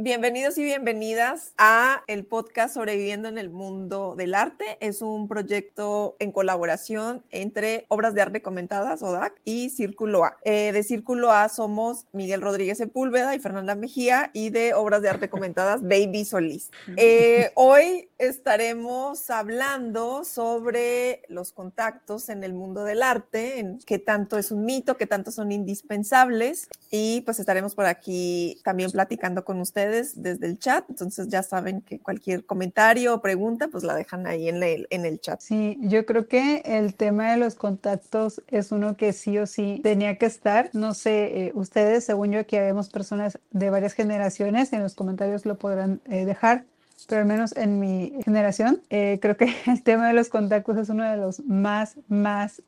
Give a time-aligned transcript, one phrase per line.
[0.00, 4.78] Bienvenidos y bienvenidas a el podcast Sobreviviendo en el Mundo del Arte.
[4.78, 10.36] Es un proyecto en colaboración entre Obras de Arte Comentadas, ODAC, y Círculo A.
[10.44, 15.08] Eh, de Círculo A somos Miguel Rodríguez Sepúlveda y Fernanda Mejía, y de Obras de
[15.08, 16.70] Arte Comentadas, Baby Solís.
[16.96, 24.38] Eh, hoy estaremos hablando sobre los contactos en el mundo del arte, en qué tanto
[24.38, 29.60] es un mito, qué tanto son indispensables, y pues estaremos por aquí también platicando con
[29.60, 34.26] ustedes desde el chat, entonces ya saben que cualquier comentario o pregunta, pues la dejan
[34.26, 35.40] ahí en el, en el chat.
[35.40, 39.80] Sí, yo creo que el tema de los contactos es uno que sí o sí
[39.82, 40.70] tenía que estar.
[40.72, 45.46] No sé, eh, ustedes, según yo, aquí vemos personas de varias generaciones, en los comentarios
[45.46, 46.64] lo podrán eh, dejar
[47.06, 50.90] pero al menos en mi generación, eh, creo que el tema de los contactos es
[50.90, 52.60] uno de los más, más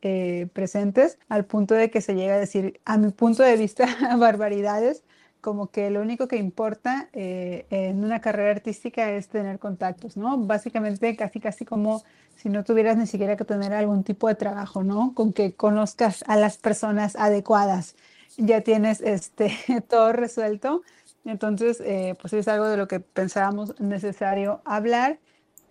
[0.55, 5.03] presentes, al punto de que se llega a decir, a mi punto de vista, barbaridades
[5.41, 10.39] como que lo único que importa eh, en una carrera artística es tener contactos, ¿no?
[10.39, 12.03] Básicamente casi casi como
[12.37, 15.13] si no tuvieras ni siquiera que tener algún tipo de trabajo, ¿no?
[15.15, 17.97] Con que conozcas a las personas adecuadas,
[18.37, 19.57] ya tienes este,
[19.89, 20.83] todo resuelto.
[21.25, 25.19] Entonces, eh, pues es algo de lo que pensábamos necesario hablar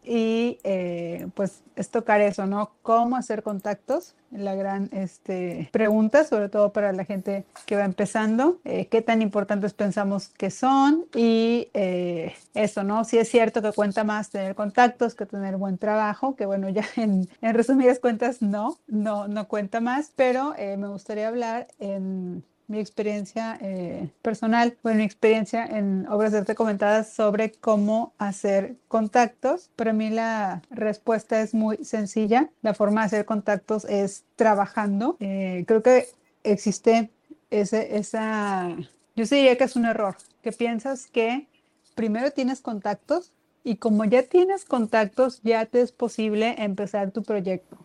[0.10, 2.72] y eh, pues es tocar eso, ¿no?
[2.82, 8.60] Cómo hacer contactos, la gran este, pregunta, sobre todo para la gente que va empezando,
[8.66, 13.04] eh, qué tan importantes pensamos que son y eh, eso, ¿no?
[13.04, 16.84] Si es cierto que cuenta más tener contactos que tener buen trabajo, que bueno, ya
[16.96, 23.58] en, resumidas cuentas no, no, no cuenta más, pero me gustaría hablar en mi experiencia
[23.62, 29.72] eh, personal, bueno, mi experiencia en obras de arte comentadas sobre cómo hacer contactos.
[29.76, 32.52] Para mí la respuesta es muy sencilla.
[32.62, 35.18] La forma de hacer contactos es trabajando.
[35.20, 36.10] Eh, creo que
[36.44, 37.10] existe
[37.50, 38.70] ese, esa,
[39.16, 41.48] yo diría que es un error, que piensas que
[41.96, 43.34] primero tienes contactos
[43.64, 47.78] y como ya tienes contactos, ya te es posible empezar tu proyecto.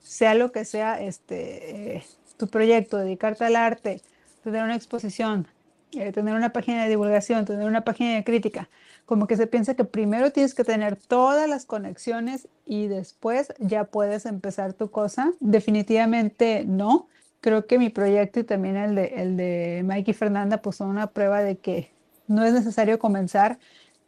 [0.00, 2.04] Sea lo que sea este, eh,
[2.38, 4.00] tu proyecto, dedicarte al arte,
[4.42, 5.46] tener una exposición,
[5.92, 8.68] eh, tener una página de divulgación, tener una página de crítica.
[9.04, 13.84] Como que se piensa que primero tienes que tener todas las conexiones y después ya
[13.84, 15.32] puedes empezar tu cosa.
[15.40, 17.08] Definitivamente no.
[17.40, 20.88] Creo que mi proyecto y también el de, el de Mike y Fernanda pues son
[20.88, 21.90] una prueba de que
[22.28, 23.58] no es necesario comenzar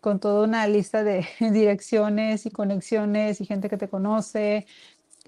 [0.01, 4.67] con toda una lista de direcciones y conexiones y gente que te conoce,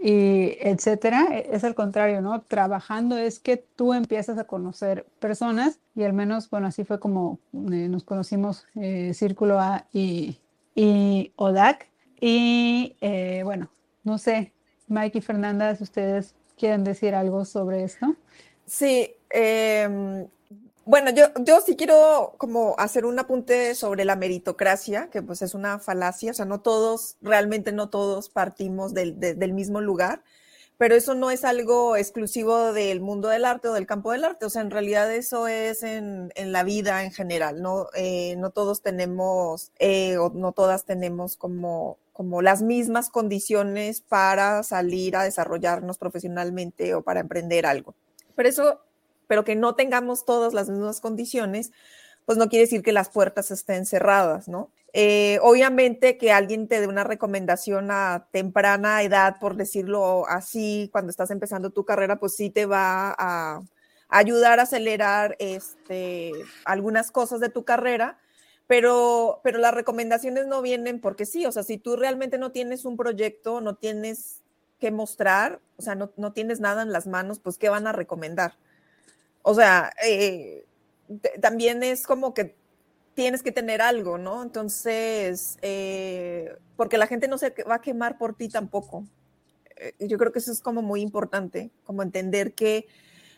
[0.00, 2.42] y etcétera, e, es al contrario, ¿no?
[2.42, 7.38] Trabajando es que tú empiezas a conocer personas y al menos, bueno, así fue como
[7.54, 10.38] eh, nos conocimos eh, Círculo A y,
[10.74, 11.88] y ODAC.
[12.20, 13.70] Y eh, bueno,
[14.04, 14.52] no sé,
[14.88, 18.16] Mike y Fernanda, si ustedes quieren decir algo sobre esto.
[18.64, 20.26] Sí, eh,
[20.86, 25.52] bueno, yo, yo sí quiero como hacer un apunte sobre la meritocracia, que pues es
[25.54, 30.22] una falacia, o sea, no todos, realmente no todos partimos del, del mismo lugar,
[30.78, 34.46] pero eso no es algo exclusivo del mundo del arte o del campo del arte,
[34.46, 38.50] o sea, en realidad eso es en, en la vida en general, no, eh, no
[38.50, 45.24] todos tenemos eh, o no todas tenemos como como las mismas condiciones para salir a
[45.24, 47.94] desarrollarnos profesionalmente o para emprender algo.
[48.34, 48.80] Pero eso
[49.26, 51.72] pero que no tengamos todas las mismas condiciones,
[52.24, 54.70] pues no quiere decir que las puertas estén cerradas, ¿no?
[54.92, 61.10] Eh, obviamente que alguien te dé una recomendación a temprana edad, por decirlo así, cuando
[61.10, 63.62] estás empezando tu carrera, pues sí te va a,
[64.08, 66.32] ayudar a acelerar este,
[66.64, 68.18] algunas cosas de tu carrera,
[68.66, 72.84] pero, pero las recomendaciones no vienen porque sí, o sea, si tú realmente no tienes
[72.84, 74.42] un proyecto, no tienes
[74.80, 77.92] que mostrar, o sea, no, no tienes nada en las manos, pues ¿qué van a
[77.92, 78.56] recomendar?
[79.48, 80.66] O sea, eh,
[81.40, 82.56] también es como que
[83.14, 84.42] tienes que tener algo, ¿no?
[84.42, 89.06] Entonces, eh, porque la gente no se va a quemar por ti tampoco.
[89.76, 92.88] Eh, yo creo que eso es como muy importante, como entender que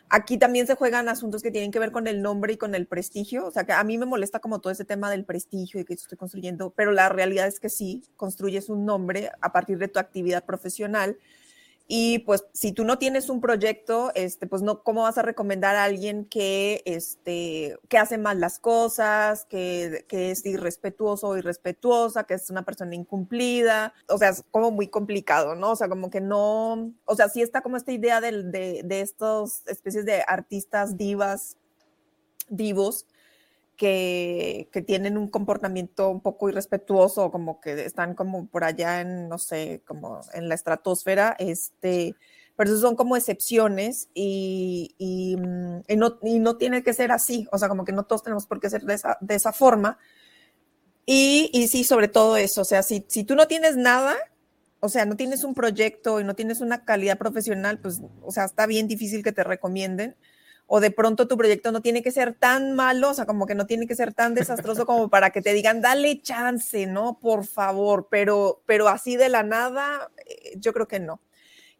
[0.09, 2.87] aquí también se juegan asuntos que tienen que ver con el nombre y con el
[2.87, 3.45] prestigio.
[3.45, 5.93] O sea, que a mí me molesta como todo ese tema del prestigio y que
[5.93, 9.99] estoy construyendo, pero la realidad es que sí, construyes un nombre a partir de tu
[9.99, 11.19] actividad profesional
[11.91, 15.75] y pues si tú no tienes un proyecto, este, pues no, ¿cómo vas a recomendar
[15.75, 22.25] a alguien que, este, que hace mal las cosas, que, que es irrespetuoso o irrespetuosa,
[22.25, 23.95] que es una persona incumplida?
[24.07, 25.71] O sea, es como muy complicado, ¿no?
[25.71, 29.01] O sea, como que no, o sea, sí está como esta idea de, de, de
[29.01, 31.57] estos especies de artistas divas,
[32.49, 33.07] divos,
[33.79, 39.29] que, que, tienen un comportamiento un poco irrespetuoso, como que están como por allá en,
[39.29, 42.15] no sé, como en la estratosfera, este,
[42.57, 47.13] pero eso son como excepciones y, y, mm, y, no, y no tiene que ser
[47.13, 49.53] así, o sea, como que no todos tenemos por qué ser de esa, de esa
[49.53, 49.97] forma,
[51.05, 54.15] Y, y sí, sobre todo eso, o sea, si, si tú no tienes nada,
[54.81, 58.45] o sea, no tienes un proyecto y no tienes una calidad profesional, pues, o sea,
[58.45, 60.15] está bien difícil que te recomienden.
[60.71, 63.55] O de pronto tu proyecto no tiene que ser tan malo, o sea, como que
[63.55, 67.17] no tiene que ser tan desastroso como para que te digan, dale chance, ¿no?
[67.19, 71.21] Por favor, pero, pero así de la nada, eh, yo creo que no.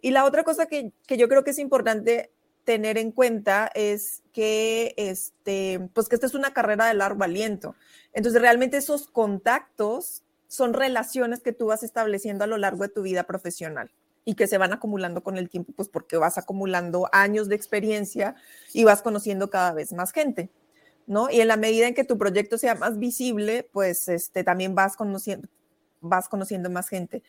[0.02, 2.32] Y la otra cosa que, que yo creo que es importante
[2.64, 7.76] tener en cuenta es que, este, pues que esta es una carrera de largo aliento.
[8.12, 13.04] Entonces, realmente esos contactos son relaciones que tú vas estableciendo a lo largo de tu
[13.04, 13.92] vida profesional
[14.26, 18.36] y que se van acumulando con el tiempo, pues porque vas acumulando años de experiencia
[18.74, 20.50] y vas conociendo cada vez más gente,
[21.08, 21.30] ¿no?
[21.30, 24.96] Y en la medida en que tu proyecto sea más visible, pues este, también vas
[24.96, 25.48] conociendo,
[26.02, 27.24] vas conociendo más gente.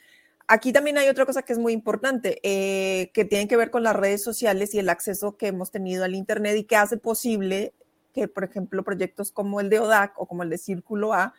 [0.46, 3.84] Aquí también hay otra cosa que es muy importante, eh, que tiene que ver con
[3.84, 7.72] las redes sociales y el acceso que hemos tenido al Internet y que hace posible
[8.12, 11.34] que, por ejemplo, proyectos como el de ODAC o como el de Círculo A,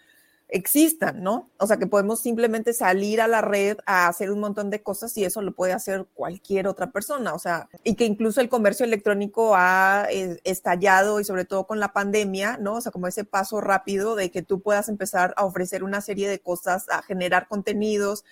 [0.52, 1.50] existan, ¿no?
[1.58, 5.16] O sea, que podemos simplemente salir a la red a hacer un montón de cosas
[5.18, 8.86] y eso lo puede hacer cualquier otra persona, o sea, y que incluso el comercio
[8.86, 12.76] electrónico ha eh, estallado y sobre todo con la pandemia, ¿no?
[12.76, 16.30] O sea, como ese paso rápido de que tú puedas empezar a ofrecer una serie
[16.30, 18.26] de cosas, a generar contenidos,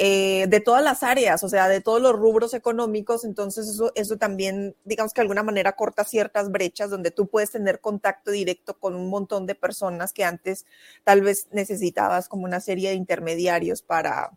[0.00, 4.16] eh, de todas las áreas, o sea, de todos los rubros económicos, entonces eso, eso
[4.16, 8.78] también, digamos que de alguna manera corta ciertas brechas donde tú puedes tener contacto directo
[8.78, 10.66] con un montón de personas que antes
[11.02, 14.30] tal vez necesitabas como una serie de intermediarios para,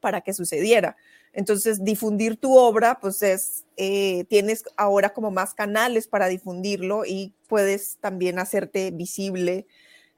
[0.00, 0.96] para que sucediera.
[1.34, 7.34] Entonces, difundir tu obra, pues es, eh, tienes ahora como más canales para difundirlo y
[7.48, 9.66] puedes también hacerte visible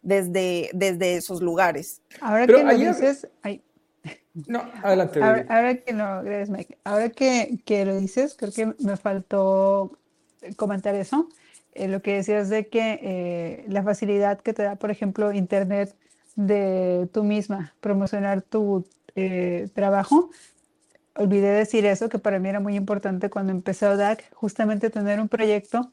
[0.02, 2.00] desde, desde esos lugares.
[2.20, 3.26] Ahora que lo dices,
[4.46, 5.22] no, adelante.
[5.22, 6.78] Ahora, que no, gracias Mike.
[6.84, 9.98] Ahora que, que, lo dices, creo que me faltó
[10.56, 11.28] comentar eso.
[11.74, 15.94] Eh, lo que decías de que eh, la facilidad que te da, por ejemplo, Internet
[16.36, 20.30] de tú misma promocionar tu eh, trabajo.
[21.14, 25.28] Olvidé decir eso, que para mí era muy importante cuando empecé ODAC, justamente tener un
[25.28, 25.92] proyecto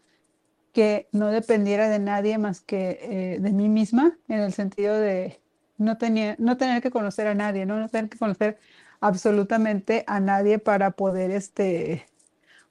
[0.74, 5.42] que no dependiera de nadie más que de mí misma, en el sentido de
[5.80, 7.80] no, tenía, no tener que conocer a nadie, ¿no?
[7.80, 8.60] no tener que conocer
[9.00, 12.06] absolutamente a nadie para poder este,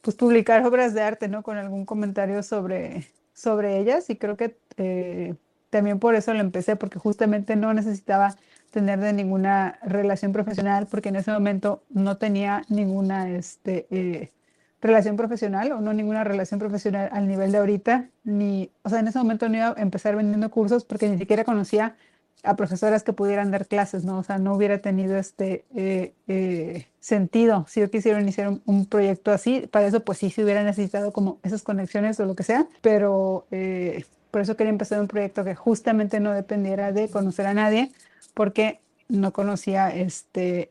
[0.03, 1.43] pues, publicar obras de arte, ¿no?
[1.43, 5.35] Con algún comentario sobre, sobre ellas y creo que eh,
[5.71, 8.37] también por eso lo empecé, porque justamente no necesitaba
[8.71, 14.33] tener de ninguna relación profesional, porque en ese momento no tenía ninguna este, eh,
[14.81, 19.09] relación profesional o no ninguna relación profesional al nivel de ahorita, ni, o sea, en
[19.09, 21.97] ese momento no iba a empezar vendiendo cursos porque ni siquiera conocía
[22.43, 24.19] a profesoras que pudieran dar clases, ¿no?
[24.19, 29.33] O sea, no hubiera tenido este eh, eh, sentido si yo quisiera iniciar un, proyecto
[29.33, 29.67] así.
[29.71, 33.47] Para eso, pues sí, se hubiera necesitado como esas conexiones o lo que sea, pero
[33.51, 37.91] eh, por eso quería empezar un proyecto que justamente no dependiera de conocer a nadie,
[38.35, 40.71] porque no conocía este,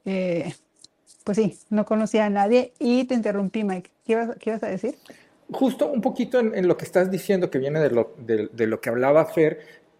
[1.23, 3.89] pues sí, no conocía a nadie y te interrumpí, Mike.
[4.05, 4.13] ¿Qué
[4.45, 4.95] ibas, a decir?
[5.51, 8.89] Justo un poquito en, lo que estás diciendo, que viene de lo, de lo que
[8.89, 9.59] hablaba Fer,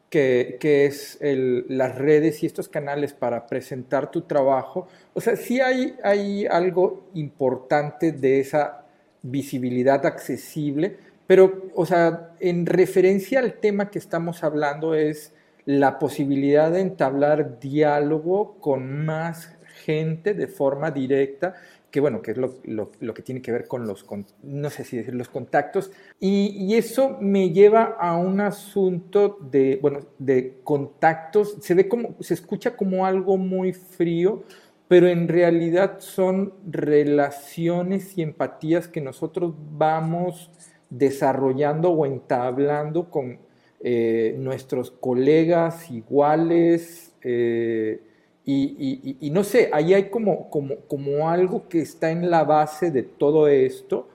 [0.10, 4.88] que, es las redes y estos canales para presentar tu trabajo.
[5.14, 8.86] O sea, sí hay, hay algo importante de esa
[9.22, 15.34] visibilidad accesible, pero, o sea, en referencia al tema que estamos hablando es
[15.66, 19.54] la posibilidad de entablar diálogo con más
[19.84, 21.56] gente de forma directa
[21.92, 24.06] que bueno, que es lo, lo, que tiene que ver con los,
[24.44, 29.80] no sé si decir los contactos, y, y, eso me lleva a un asunto de,
[29.82, 34.44] bueno, de contactos, se ve como, se escucha como algo muy frío,
[34.88, 40.50] pero en realidad son relaciones y empatías que nosotros vamos
[40.90, 43.40] desarrollando o entablando con
[43.82, 48.02] eh, nuestros colegas iguales, eh,
[48.50, 53.04] y, no sé, ahí hay como, como, como, algo que está en la base de
[53.04, 54.08] todo esto,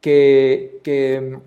[0.00, 1.38] que, que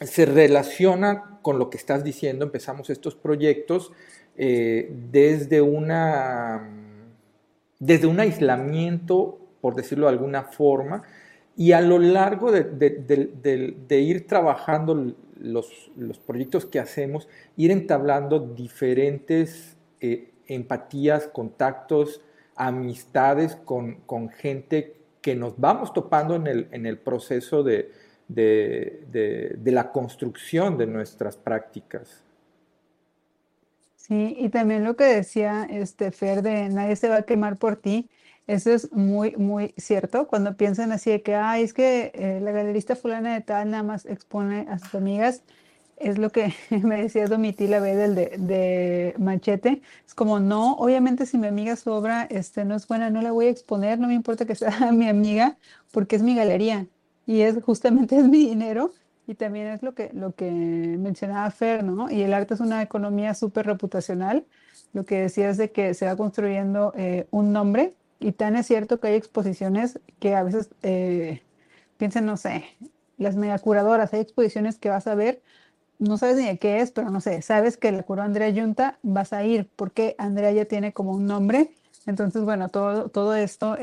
[0.00, 2.46] se relaciona con lo que estás diciendo.
[2.46, 3.92] Empezamos estos proyectos
[4.38, 6.66] eh, desde, una,
[7.78, 11.02] desde un aislamiento, por decirlo de alguna forma,
[11.58, 19.76] y a lo largo de ir trabajando los, los, proyectos que hacemos, ir entablando diferentes
[20.00, 22.20] eh, empatías, contactos,
[22.56, 27.90] amistades con, gente que nos vamos topando en el, en el proceso de,
[28.28, 32.22] de, la construcción de nuestras prácticas.
[33.96, 37.76] Sí, y también lo que decía este Fer de nadie se va a quemar por
[37.76, 38.10] ti,
[38.46, 40.28] eso es muy, muy cierto.
[40.28, 43.82] Cuando piensan así de que, ay, es que eh, la galerista fulana de tal nada
[43.82, 45.42] más expone a sus amigas,
[45.96, 49.82] es lo que me decía Domitila B del de, de, Machete.
[50.06, 53.32] Es como, no, obviamente si mi amiga su obra este, no es buena, no la
[53.32, 55.56] voy a exponer, no me importa que sea mi amiga,
[55.92, 56.86] porque es mi galería
[57.26, 58.92] y es justamente es mi dinero.
[59.26, 62.10] Y también es lo que, lo que mencionaba Fer, ¿no?
[62.10, 64.44] Y el arte es una economía súper reputacional.
[64.92, 68.66] Lo que decía es de que se va construyendo eh, un nombre y tan es
[68.66, 71.42] cierto que hay exposiciones que a veces eh,
[71.96, 72.64] piensen, no sé,
[73.18, 75.42] las megacuradoras, hay exposiciones que vas a ver
[76.04, 78.98] no sabes ni de qué es, pero no sé, sabes que la curó Andrea Yunta,
[79.02, 81.70] vas a ir porque Andrea ya tiene como un nombre.
[82.06, 83.82] Entonces, bueno, todo, todo esto, eh,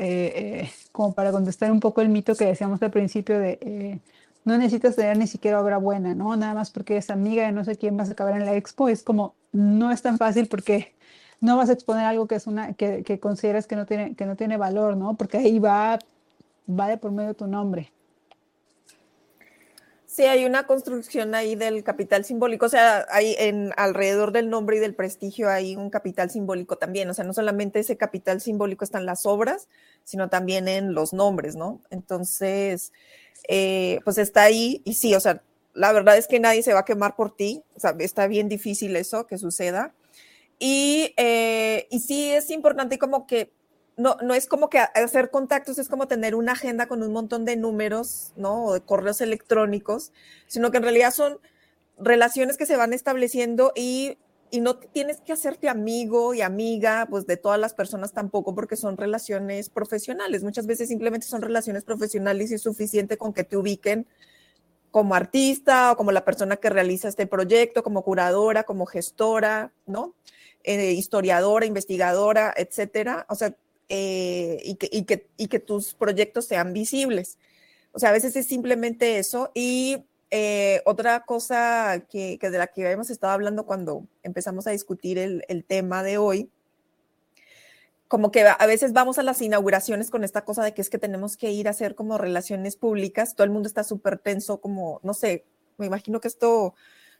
[0.62, 4.00] eh, como para contestar un poco el mito que decíamos al principio de eh,
[4.44, 6.36] no necesitas tener ni siquiera obra buena, ¿no?
[6.36, 8.88] Nada más porque es amiga de no sé quién vas a acabar en la expo,
[8.88, 10.94] es como, no es tan fácil porque
[11.40, 14.26] no vas a exponer algo que es una, que, que consideras que no tiene, que
[14.26, 15.16] no tiene valor, ¿no?
[15.16, 15.98] Porque ahí va,
[16.68, 17.92] va de por medio tu nombre.
[20.12, 24.76] Sí, hay una construcción ahí del capital simbólico, o sea, hay en alrededor del nombre
[24.76, 28.84] y del prestigio hay un capital simbólico también, o sea, no solamente ese capital simbólico
[28.84, 29.70] está en las obras,
[30.04, 31.80] sino también en los nombres, ¿no?
[31.88, 32.92] Entonces,
[33.48, 35.42] eh, pues está ahí y sí, o sea,
[35.72, 38.50] la verdad es que nadie se va a quemar por ti, o sea, está bien
[38.50, 39.94] difícil eso que suceda.
[40.58, 43.50] Y, eh, y sí es importante como que
[43.96, 47.44] no, no es como que hacer contactos es como tener una agenda con un montón
[47.44, 48.64] de números, ¿no?
[48.66, 50.12] O de correos electrónicos,
[50.46, 51.38] sino que en realidad son
[51.98, 54.18] relaciones que se van estableciendo y,
[54.50, 58.76] y no tienes que hacerte amigo y amiga, pues de todas las personas tampoco, porque
[58.76, 60.42] son relaciones profesionales.
[60.42, 64.06] Muchas veces simplemente son relaciones profesionales y es suficiente con que te ubiquen
[64.90, 70.14] como artista o como la persona que realiza este proyecto, como curadora, como gestora, ¿no?
[70.64, 73.26] Eh, historiadora, investigadora, etcétera.
[73.28, 73.56] O sea,
[73.94, 77.36] eh, y, que, y, que, y, que, tus proyectos sean visibles.
[77.92, 79.50] O sea, a veces es simplemente eso.
[79.54, 84.70] Y eh, otra cosa que, que, de la que habíamos estado hablando cuando empezamos a
[84.70, 86.48] discutir el, el, tema de hoy,
[88.08, 90.98] como que a veces vamos a las inauguraciones con esta cosa de que es que
[90.98, 95.00] tenemos que ir a hacer como relaciones públicas, todo el mundo está súper tenso, como,
[95.02, 95.44] no sé,
[95.76, 96.74] me imagino que esto,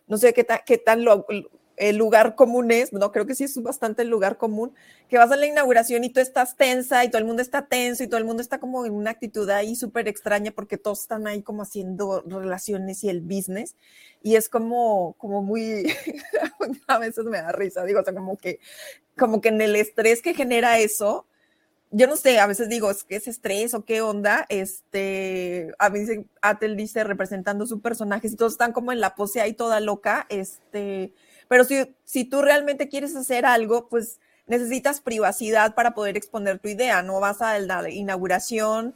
[0.07, 1.26] no sé qué, ta, qué tan lo,
[1.76, 4.75] el lugar común es, no, creo que sí es bastante el lugar común,
[5.09, 8.02] que vas a la inauguración y tú estás tensa y todo el mundo está tenso
[8.02, 11.26] y todo el mundo está como en una actitud ahí súper extraña porque todos están
[11.26, 13.76] ahí como haciendo relaciones y el business.
[14.23, 15.93] Y es como, como muy,
[16.87, 18.61] a veces me da risa, digo, o sea, como que,
[19.17, 21.26] como que en el estrés que genera eso,
[21.93, 25.91] yo no sé, a veces digo, es que es estrés o qué onda, este, a
[25.91, 26.00] mí
[26.41, 30.26] Atel dice representando su personaje, y todos están como en la pose ahí toda loca,
[30.31, 31.12] este,
[31.52, 36.68] pero si, si tú realmente quieres hacer algo, pues necesitas privacidad para poder exponer tu
[36.71, 37.02] idea.
[37.02, 38.94] No vas a la inauguración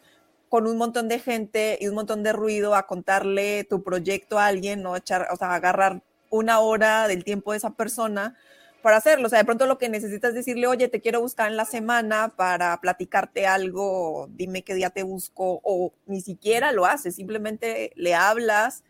[0.49, 4.47] con un montón de gente y un montón de ruido a contarle tu proyecto a
[4.47, 8.39] alguien, no echar, o sea, agarrar una hora del tiempo de esa persona
[8.81, 9.27] para hacerlo.
[9.27, 11.67] O sea, de pronto lo que necesitas es decirle, oye, te quiero buscar en la
[11.67, 17.93] semana para platicarte algo, dime qué día te busco, o ni siquiera lo haces, simplemente
[17.97, 18.83] le hablas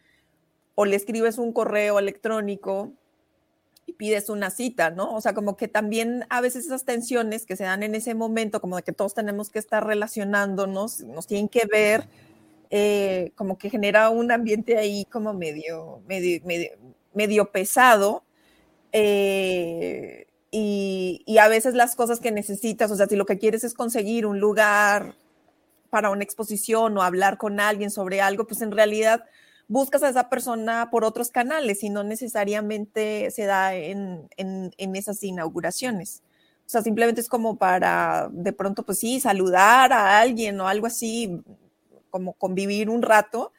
[0.77, 2.93] o le escribes un correo electrónico
[3.87, 5.15] y pides una cita, ¿no?
[5.15, 8.61] O sea, como que también a veces esas tensiones que se dan en ese momento,
[8.61, 12.09] como de que todos tenemos que estar relacionándonos, nos tienen que ver,
[12.71, 16.43] eh, como que genera un ambiente ahí como medio, medio,
[17.15, 18.25] medio, pesado.
[18.91, 23.63] Eh, y, y a veces las cosas que necesitas, o sea, si lo que quieres
[23.63, 25.15] es conseguir un lugar
[25.91, 29.25] para una exposición o hablar con alguien sobre algo, pues en realidad
[29.69, 35.23] buscas a esa persona por otros canales y no necesariamente se da en, en, esas
[35.23, 36.23] inauguraciones.
[36.67, 40.87] O sea, simplemente es como para de pronto, pues sí, saludar a alguien o algo
[40.87, 41.41] así,
[42.11, 43.53] como convivir un rato,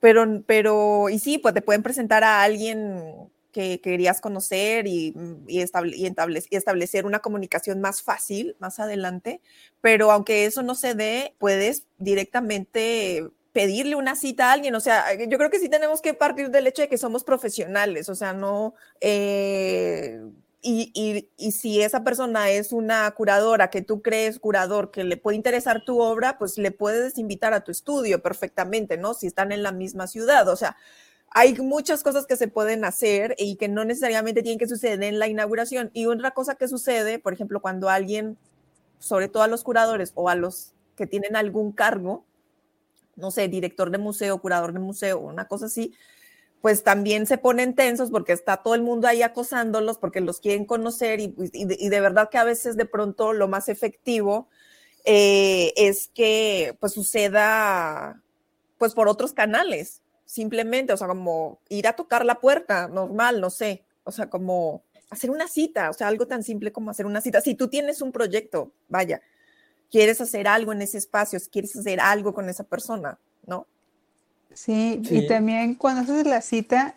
[0.00, 5.14] pero, pero, y sí, pues te pueden presentar a alguien que querías conocer y,
[5.48, 9.40] y, estable, y, establecer, y, establecer una comunicación más fácil más adelante,
[9.80, 14.74] pero aunque eso no se dé, puedes directamente pedirle una cita a alguien.
[14.74, 18.10] O sea, yo creo que sí tenemos que partir del hecho de que somos profesionales,
[18.10, 18.74] o sea, no...
[19.00, 20.20] Eh,
[20.60, 25.16] y, y, y, si esa persona es una curadora que tú crees curador que le
[25.16, 29.14] puede interesar tu obra, pues le puedes invitar a tu estudio perfectamente, ¿no?
[29.14, 30.48] Si están en la misma ciudad.
[30.48, 30.76] O sea,
[31.30, 35.18] hay muchas cosas que se pueden hacer y que no necesariamente tienen que suceder en
[35.18, 35.90] la inauguración.
[35.94, 38.36] Y otra cosa que sucede, por ejemplo, cuando alguien,
[38.98, 42.26] sobre todo a los curadores o a los que tienen algún cargo,
[43.16, 45.94] no sé, director de museo, curador de museo, una cosa así,
[46.60, 50.64] pues también se ponen tensos porque está todo el mundo ahí acosándolos porque los quieren
[50.64, 54.48] conocer y, de, verdad que a veces de pronto lo más efectivo
[55.04, 58.20] eh, es que pues suceda
[58.78, 63.50] pues por otros canales, simplemente, o sea, como ir a tocar la puerta, normal, no
[63.50, 67.20] sé, o sea, como hacer una cita, o sea, algo tan simple como hacer una
[67.20, 67.40] cita.
[67.40, 69.22] Si tú tienes un proyecto, vaya,
[69.90, 73.66] quieres hacer algo en ese espacio, quieres hacer algo con esa persona, ¿no?
[74.52, 76.96] Sí, y también cuando haces la cita,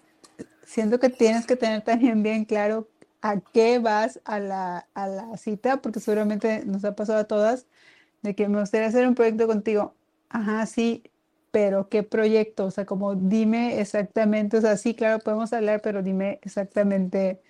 [0.65, 2.88] siento que tienes que tener también bien claro
[3.22, 7.65] a qué vas a la, a la cita, porque seguramente nos ha pasado a todas,
[8.22, 9.93] de que me gustaría hacer un proyecto contigo.
[10.29, 11.03] Ajá, sí,
[11.51, 12.65] pero ¿qué proyecto?
[12.65, 17.41] O sea, como dime exactamente, o sea, sí, claro, podemos hablar, pero dime exactamente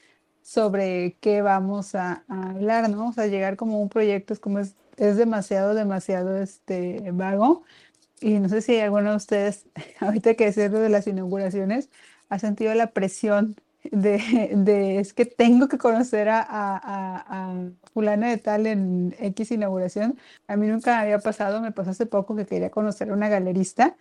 [0.41, 3.09] sobre qué vamos a, hablar, ¿no?
[3.09, 7.63] O sea, llegar como un proyecto es como es, es demasiado, demasiado este, vago.
[8.21, 9.65] Y no sé si alguno de ustedes,
[9.99, 11.89] ahorita que lo de las inauguraciones,
[12.29, 13.55] ha sentido la presión
[13.91, 19.51] de, de, es que tengo que conocer a, a, a, fulana de tal en X
[19.51, 20.19] inauguración.
[20.47, 23.97] A mí nunca había pasado, me pasó hace poco que quería conocer a una galerista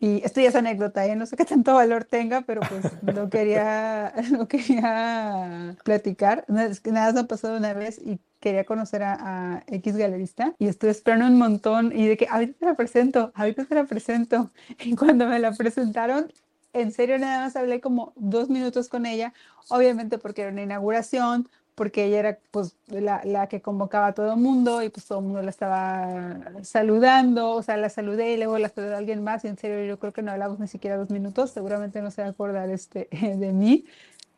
[0.00, 1.16] y esto ya es anécdota, ¿eh?
[1.16, 6.44] no sé qué tanto valor tenga, pero pues lo quería, lo quería platicar.
[6.48, 6.72] Nada,
[7.12, 11.26] me ha pasado una vez y quería conocer a, a, X galerista y estuve esperando
[11.26, 14.50] un montón y de que ahorita te la presento, ahorita te la presento.
[14.78, 16.32] Y cuando me la presentaron,
[16.72, 19.32] en serio nada más hablé como dos minutos con ella,
[19.68, 24.32] obviamente porque era una inauguración, porque ella era pues la, la, que convocaba a todo
[24.32, 28.38] el mundo y pues todo el mundo la estaba saludando, o sea, la saludé y
[28.38, 30.68] luego la saludé a alguien más y en serio yo creo que no hablamos ni
[30.68, 33.84] siquiera dos minutos, seguramente no se va a acordar este, de mí,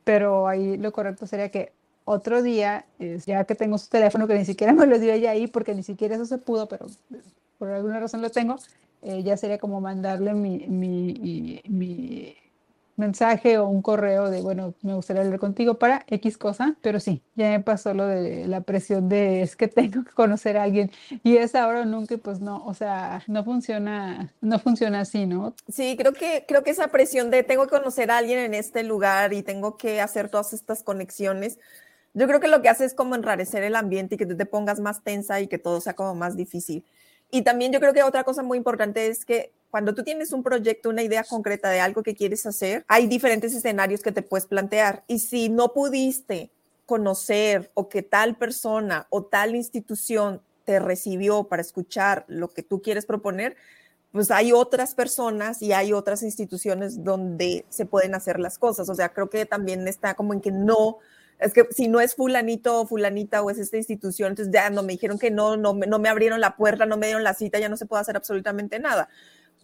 [0.04, 1.72] pero ahí lo correcto sería que
[2.04, 2.86] otro día,
[3.26, 5.84] ya que tengo su teléfono, que ni siquiera me lo dio ella ahí porque ni
[5.84, 6.86] siquiera eso se pudo, pero
[7.58, 8.56] por alguna razón lo tengo,
[9.02, 12.36] eh, ya sería como mandarle mi, mi, mi,
[12.98, 17.22] mensaje o un correo de, bueno, me gustaría hablar contigo para X cosa, pero sí,
[17.34, 20.90] ya me pasó lo de la presión de es que tengo que conocer a alguien
[21.22, 25.54] y es ahora o nunca, pues no, o sea, no funciona, no funciona así, ¿no?
[25.68, 28.82] Sí, creo que, creo que esa presión de tengo que conocer a alguien en este
[28.82, 31.58] lugar y tengo que hacer todas estas conexiones,
[32.14, 34.46] yo creo que lo que hace es como enrarecer el ambiente y que tú te
[34.46, 36.84] pongas más tensa y que todo sea como más difícil.
[37.30, 40.42] Y también yo creo que otra cosa muy importante es que cuando tú tienes un
[40.42, 44.46] proyecto, una idea concreta de algo que quieres hacer, hay diferentes escenarios que te puedes
[44.46, 45.04] plantear.
[45.06, 46.50] Y si no pudiste
[46.86, 52.80] conocer o que tal persona o tal institución te recibió para escuchar lo que tú
[52.80, 53.56] quieres proponer,
[54.10, 58.88] pues hay otras personas y hay otras instituciones donde se pueden hacer las cosas.
[58.88, 60.98] O sea, creo que también está como en que no
[61.38, 64.82] es que si no es fulanito o fulanita o es esta institución, entonces ya no
[64.82, 67.60] me dijeron que no, no, no me abrieron la puerta, no me dieron la cita,
[67.60, 69.08] ya no se puede hacer absolutamente nada.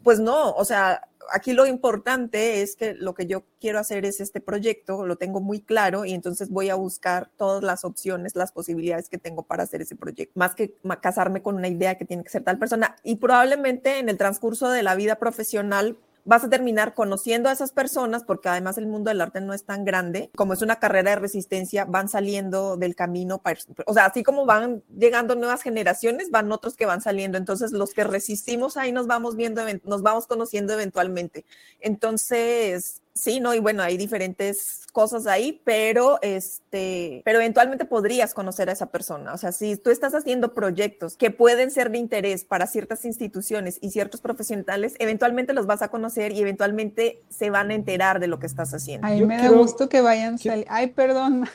[0.05, 4.21] Pues no, o sea, aquí lo importante es que lo que yo quiero hacer es
[4.21, 8.53] este proyecto, lo tengo muy claro y entonces voy a buscar todas las opciones, las
[8.53, 12.23] posibilidades que tengo para hacer ese proyecto, más que casarme con una idea que tiene
[12.23, 12.97] que ser tal persona.
[13.03, 17.73] Y probablemente en el transcurso de la vida profesional vas a terminar conociendo a esas
[17.73, 21.11] personas, porque además el mundo del arte no es tan grande, como es una carrera
[21.11, 23.43] de resistencia, van saliendo del camino,
[23.87, 27.93] o sea, así como van llegando nuevas generaciones, van otros que van saliendo, entonces los
[27.93, 31.45] que resistimos ahí nos vamos viendo, nos vamos conociendo eventualmente.
[31.81, 38.69] Entonces, Sí, no, y bueno, hay diferentes cosas ahí, pero este, pero eventualmente podrías conocer
[38.69, 39.33] a esa persona.
[39.33, 43.79] O sea, si tú estás haciendo proyectos que pueden ser de interés para ciertas instituciones
[43.81, 48.27] y ciertos profesionales, eventualmente los vas a conocer y eventualmente se van a enterar de
[48.27, 49.07] lo que estás haciendo.
[49.07, 50.67] Ay, me da gusto que vayan salir.
[50.69, 51.47] Ay, perdón.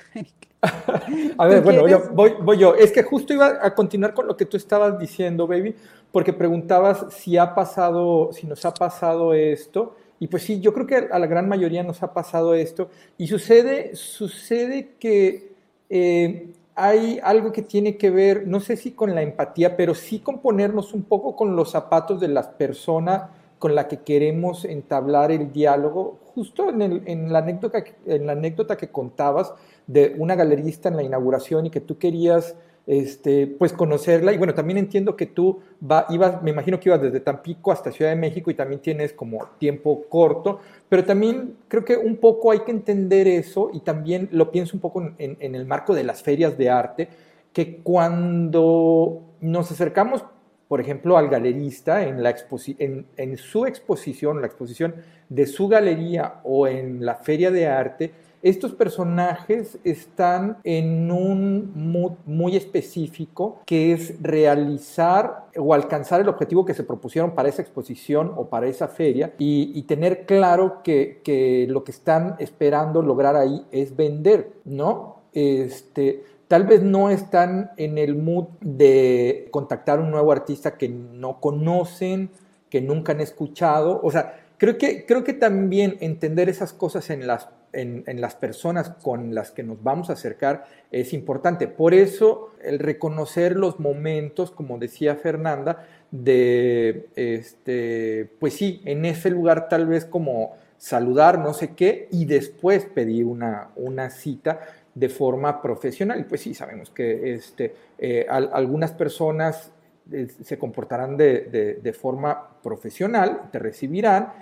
[1.38, 2.74] a ver, bueno, yo, voy, voy yo.
[2.76, 5.76] Es que justo iba a continuar con lo que tú estabas diciendo, baby,
[6.14, 9.98] porque preguntabas si ha pasado, si nos ha pasado esto.
[10.20, 12.90] Y pues sí, yo creo que a la gran mayoría nos ha pasado esto.
[13.18, 15.54] Y sucede, sucede que
[15.90, 20.20] eh, hay algo que tiene que ver, no sé si con la empatía, pero sí
[20.20, 23.30] con ponernos un poco con los zapatos de las personas
[23.60, 26.20] con la que queremos entablar el diálogo.
[26.34, 29.54] Justo en, en, la anécdota, en la anécdota que contabas
[29.88, 32.56] de una galerista en la inauguración y que tú querías
[32.90, 34.34] este, pues conocerla.
[34.34, 37.92] Y bueno, también entiendo que tú va, ibas, me imagino que ibas desde Tampico hasta
[37.92, 42.52] Ciudad de México y también tienes como tiempo corto, pero también creo que un poco
[42.52, 46.24] hay que entender eso y también lo pienso un poco en, el marco de las
[46.24, 47.10] ferias de arte,
[47.54, 50.26] que cuando nos acercamos,
[50.68, 54.96] por ejemplo, al galerista en su exposición, la exposición
[55.30, 62.14] de su galería o en la feria de arte, estos personajes están en un mood
[62.26, 68.32] muy específico que es realizar o alcanzar el objetivo que se propusieron para esa exposición
[68.36, 73.96] o para esa feria y, tener claro que, lo que están esperando lograr ahí es
[73.96, 75.22] vender, ¿no?
[75.34, 81.40] Este, tal vez no están en el mood de contactar un nuevo artista que no
[81.40, 82.30] conocen,
[82.70, 87.26] que nunca han escuchado, o sea, creo que, creo que también entender esas cosas en
[87.26, 91.68] las, en, las personas con las que nos vamos a acercar es importante.
[91.68, 99.30] Por eso el reconocer los momentos, como decía Fernanda, de, este, pues sí, en ese
[99.30, 104.62] lugar tal vez como saludar, no sé qué, y después pedir una, una cita
[104.96, 106.26] de forma profesional.
[106.28, 109.72] Pues sí, sabemos que este, eh, algunas personas
[110.12, 114.34] eh, se comportarán de, de, forma profesional, te recibirán,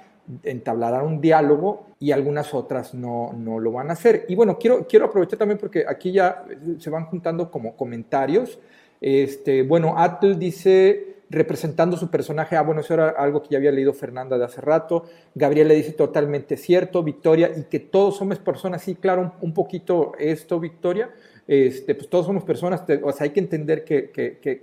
[0.43, 4.25] entablarán un diálogo y algunas otras no, no, lo van a hacer.
[4.27, 6.45] Y bueno, quiero, quiero aprovechar también porque aquí ya
[6.79, 8.59] se van juntando como comentarios.
[8.99, 12.55] Este, bueno, Atle dice, representando su personaje.
[12.55, 15.05] Ah, bueno, eso era algo que ya había leído Fernanda de hace rato.
[15.35, 18.81] Gabriel le dice totalmente cierto, Victoria, y que todos somos personas.
[18.81, 21.09] Sí, claro, un, poquito esto, Victoria.
[21.47, 24.12] Este, pues todos somos personas, o sea, hay que entender que,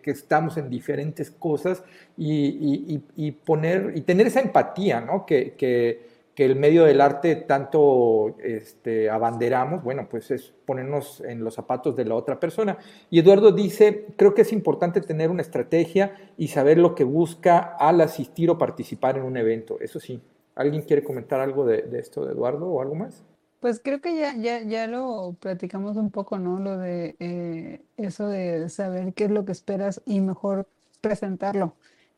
[0.05, 1.83] estamos en diferentes cosas
[2.17, 2.99] y,
[3.45, 5.25] poner y tener esa empatía, ¿no?
[5.25, 11.95] Que, el medio del arte tanto este, abanderamos, bueno, pues es ponernos en los zapatos
[11.95, 12.77] de la otra persona.
[13.09, 17.61] Y Eduardo dice, creo que es importante tener una estrategia y saber lo que busca
[17.61, 19.79] al asistir o participar en un evento.
[19.81, 20.21] Eso sí,
[20.57, 23.23] ¿alguien quiere comentar algo de, esto de Eduardo o algo más?
[23.65, 26.59] Pues creo que ya, ya, ya lo platicamos un poco, ¿no?
[26.59, 30.69] Lo de eh, eso de saber qué es lo que esperas y mejor
[31.01, 31.73] presentarlo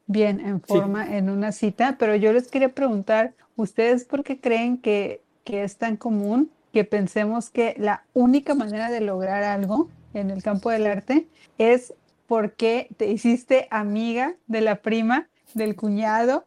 [0.09, 4.79] bien en forma en una cita, pero yo les quería preguntar, ¿ustedes por qué creen
[4.79, 10.33] que, que es tan común que pensemos que la única manera de lograr algo en
[10.33, 11.29] el campo del arte
[11.59, 11.95] es
[12.27, 16.45] porque te hiciste amiga de la prima, del cuñado,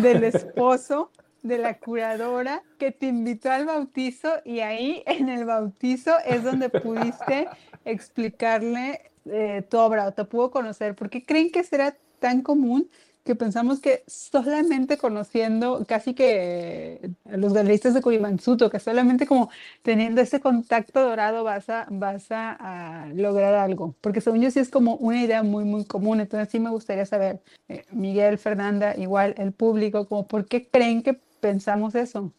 [0.00, 1.10] del esposo,
[1.42, 6.68] de la curadora que te invitó al bautizo y ahí en el bautizo es donde
[6.68, 7.48] pudiste
[7.84, 10.94] explicarle eh, tu obra o te pudo conocer.
[10.94, 12.88] ¿Por qué creen que será tan común
[13.24, 19.50] que pensamos que solamente conociendo casi que a los galeristas de Curimansuto, que solamente como
[19.82, 23.94] teniendo ese contacto dorado vas a, vas a, lograr algo.
[24.00, 26.20] Porque según yo sí es como una idea muy, muy común.
[26.20, 31.02] Entonces sí me gustaría saber, eh, Miguel, Fernanda, igual el público, como por qué creen
[31.02, 32.32] que pensamos eso.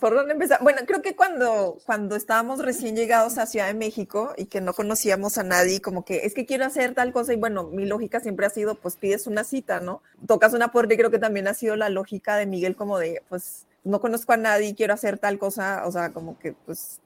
[0.00, 0.58] ¿Por dónde empezar?
[0.62, 4.74] Bueno, creo que cuando, cuando estábamos recién llegados a Ciudad de México y que no
[4.74, 8.20] conocíamos a nadie, como que es que quiero hacer tal cosa y bueno, mi lógica
[8.20, 10.02] siempre ha sido, pues pides una cita, ¿no?
[10.26, 13.22] Tocas una puerta y creo que también ha sido la lógica de Miguel como de,
[13.28, 17.00] pues no conozco a nadie, quiero hacer tal cosa, o sea, como que pues,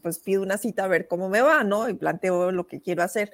[0.00, 1.88] pues pido una cita a ver cómo me va, ¿no?
[1.88, 3.32] Y planteo lo que quiero hacer.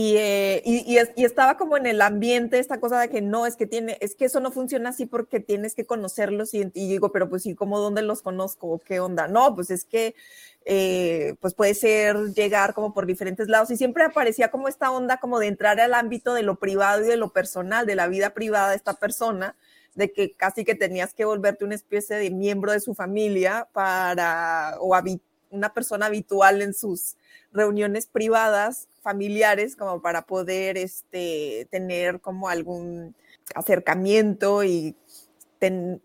[0.00, 3.66] Eh, y, y, estaba como en el ambiente esta cosa de que no, es que
[3.66, 7.42] tiene, es que eso no funciona así porque tienes que conocerlos y, digo, pero pues
[7.42, 8.80] sí, ¿cómo dónde los conozco?
[8.84, 9.26] ¿Qué onda?
[9.26, 10.14] No, pues es que
[10.66, 15.16] eh, pues puede ser llegar como por diferentes lados y siempre aparecía como esta onda
[15.18, 18.34] como de entrar al ámbito de lo privado y de lo personal, de la vida
[18.34, 19.56] privada de esta persona,
[19.96, 24.76] de que casi que tenías que volverte una especie de miembro de su familia para,
[24.80, 24.94] o
[25.50, 27.16] una persona habitual en sus
[27.52, 33.14] reuniones privadas, familiares, como para poder este, tener como algún
[33.54, 34.96] acercamiento y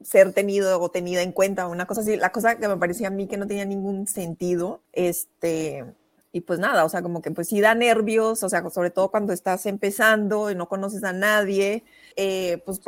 [0.02, 3.12] ser tenido o tenida en cuenta, una cosa así, la cosa que me parecía a
[3.12, 5.86] mí que no tenía ningún sentido, este,
[6.32, 9.12] y pues nada, o sea, como que pues sí da nervios, o sea, sobre todo
[9.12, 11.84] cuando estás empezando y no conoces a nadie,
[12.16, 12.82] eh, pues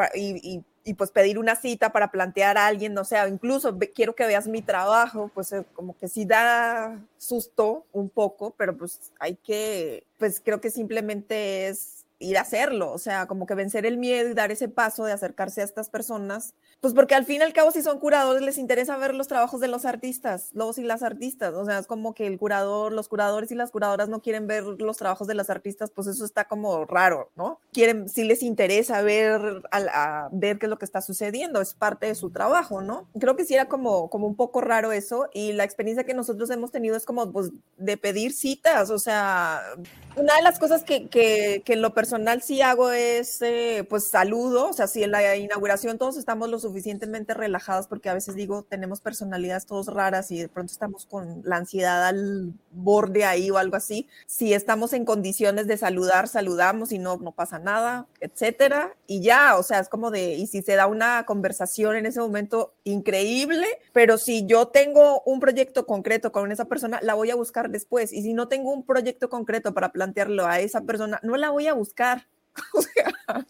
[0.94, 4.62] pues pedir una cita para plantear a alguien, no sé, incluso quiero que veas mi
[4.62, 10.40] trabajo, pues eh, como que sí da susto un poco, pero pues hay que, pues
[10.40, 14.34] creo que simplemente es ir a hacerlo, o sea, como que vencer el miedo y
[14.34, 17.72] dar ese paso de acercarse a estas personas, pues porque al fin y al cabo
[17.72, 21.54] si son curadores les interesa ver los trabajos de los artistas, los y las artistas,
[21.54, 24.64] o sea, es como que el curador, los curadores y las curadoras no quieren ver
[24.64, 27.60] los trabajos de las artistas, pues eso está como raro, ¿no?
[27.74, 32.08] Quieren, si les interesa ver, a, ver qué es lo que está sucediendo, es parte
[32.08, 33.08] de su trabajo, ¿no?
[33.20, 36.50] Creo que sí era como, como un poco raro eso y la experiencia que nosotros
[36.50, 39.62] hemos tenido es como pues de pedir citas, o sea,
[40.16, 44.70] una de las cosas que, que, que lo personal sí hago es, eh, pues, saludo,
[44.70, 48.64] o sea, si en la inauguración todos estamos lo suficientemente relajados, porque a veces digo,
[48.64, 53.58] tenemos personalidades todos raras y de pronto estamos con la ansiedad al borde ahí o
[53.58, 54.08] algo así.
[54.26, 58.96] Si estamos en condiciones de saludar, saludamos y no, no pasa nada, etcétera.
[59.08, 62.20] Y ya, o sea, es como de, y si se da una conversación en ese
[62.20, 67.36] momento, increíble, pero si yo tengo un proyecto concreto con esa persona, la voy a
[67.36, 68.12] buscar después.
[68.12, 71.68] Y si no tengo un proyecto concreto para plantearlo a esa persona, no la voy
[71.68, 72.28] a buscar.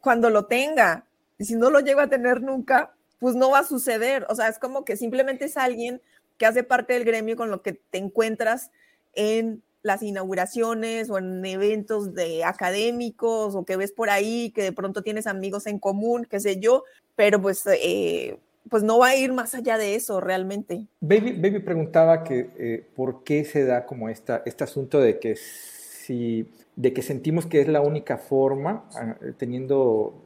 [0.00, 1.06] Cuando lo tenga,
[1.40, 4.26] y si no lo llego a tener nunca, pues no va a suceder.
[4.28, 6.02] O sea, es como que simplemente es alguien
[6.36, 8.70] que hace parte del gremio con lo que te encuentras
[9.14, 14.72] en las inauguraciones o en eventos de académicos o que ves por ahí, que de
[14.72, 16.84] pronto tienes amigos en común, qué sé yo,
[17.16, 20.86] pero pues, eh, pues no va a ir más allá de eso realmente.
[21.00, 25.36] Baby, Baby preguntaba que eh, por qué se da como esta, este asunto de que
[25.36, 30.24] si de que sentimos que es la única forma, ah, teniendo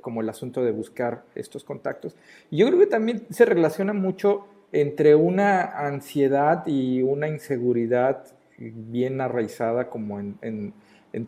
[0.00, 2.16] como el asunto de buscar estos contactos.
[2.50, 8.24] Yo creo que también se relaciona mucho entre una ansiedad y una inseguridad
[8.58, 10.74] bien arraizada como en,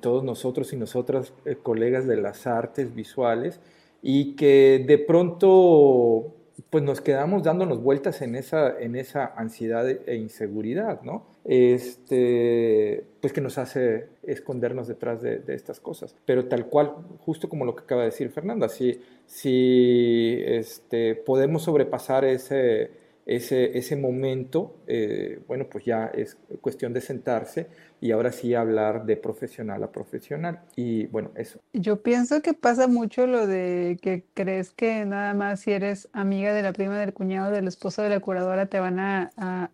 [0.01, 3.61] todos nosotros y nosotras, eh, colegas de las artes visuales,
[4.03, 6.35] y que de pronto
[6.71, 11.27] pues nos quedamos dándonos vueltas en esa, en esa ansiedad e inseguridad, ¿no?
[11.45, 16.15] Este, pues que nos hace escondernos detrás de, estas cosas.
[16.25, 21.63] Pero tal cual, justo como lo que acaba de decir Fernanda, si, si este, podemos
[21.63, 22.93] sobrepasar ese,
[23.27, 27.67] ese, ese momento, eh, bueno, pues ya es cuestión de sentarse
[28.01, 30.61] y ahora sí hablar de profesional a profesional.
[30.77, 31.61] Y bueno, eso.
[31.73, 36.53] Yo pienso que pasa mucho lo de que crees que nada más si eres amiga
[36.53, 39.71] de la prima del cuñado, del esposo de la curadora, te van a, a,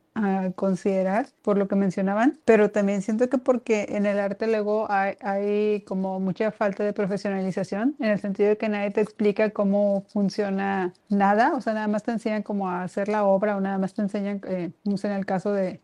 [0.55, 5.15] considerar por lo que mencionaban, pero también siento que porque en el arte luego hay,
[5.23, 10.05] hay, como mucha falta de profesionalización, en el sentido de que nadie te explica cómo
[10.13, 13.95] funciona nada, o sea, nada más te enseñan cómo hacer la obra o nada más
[13.95, 15.81] te enseñan, eh, no sé, en el caso de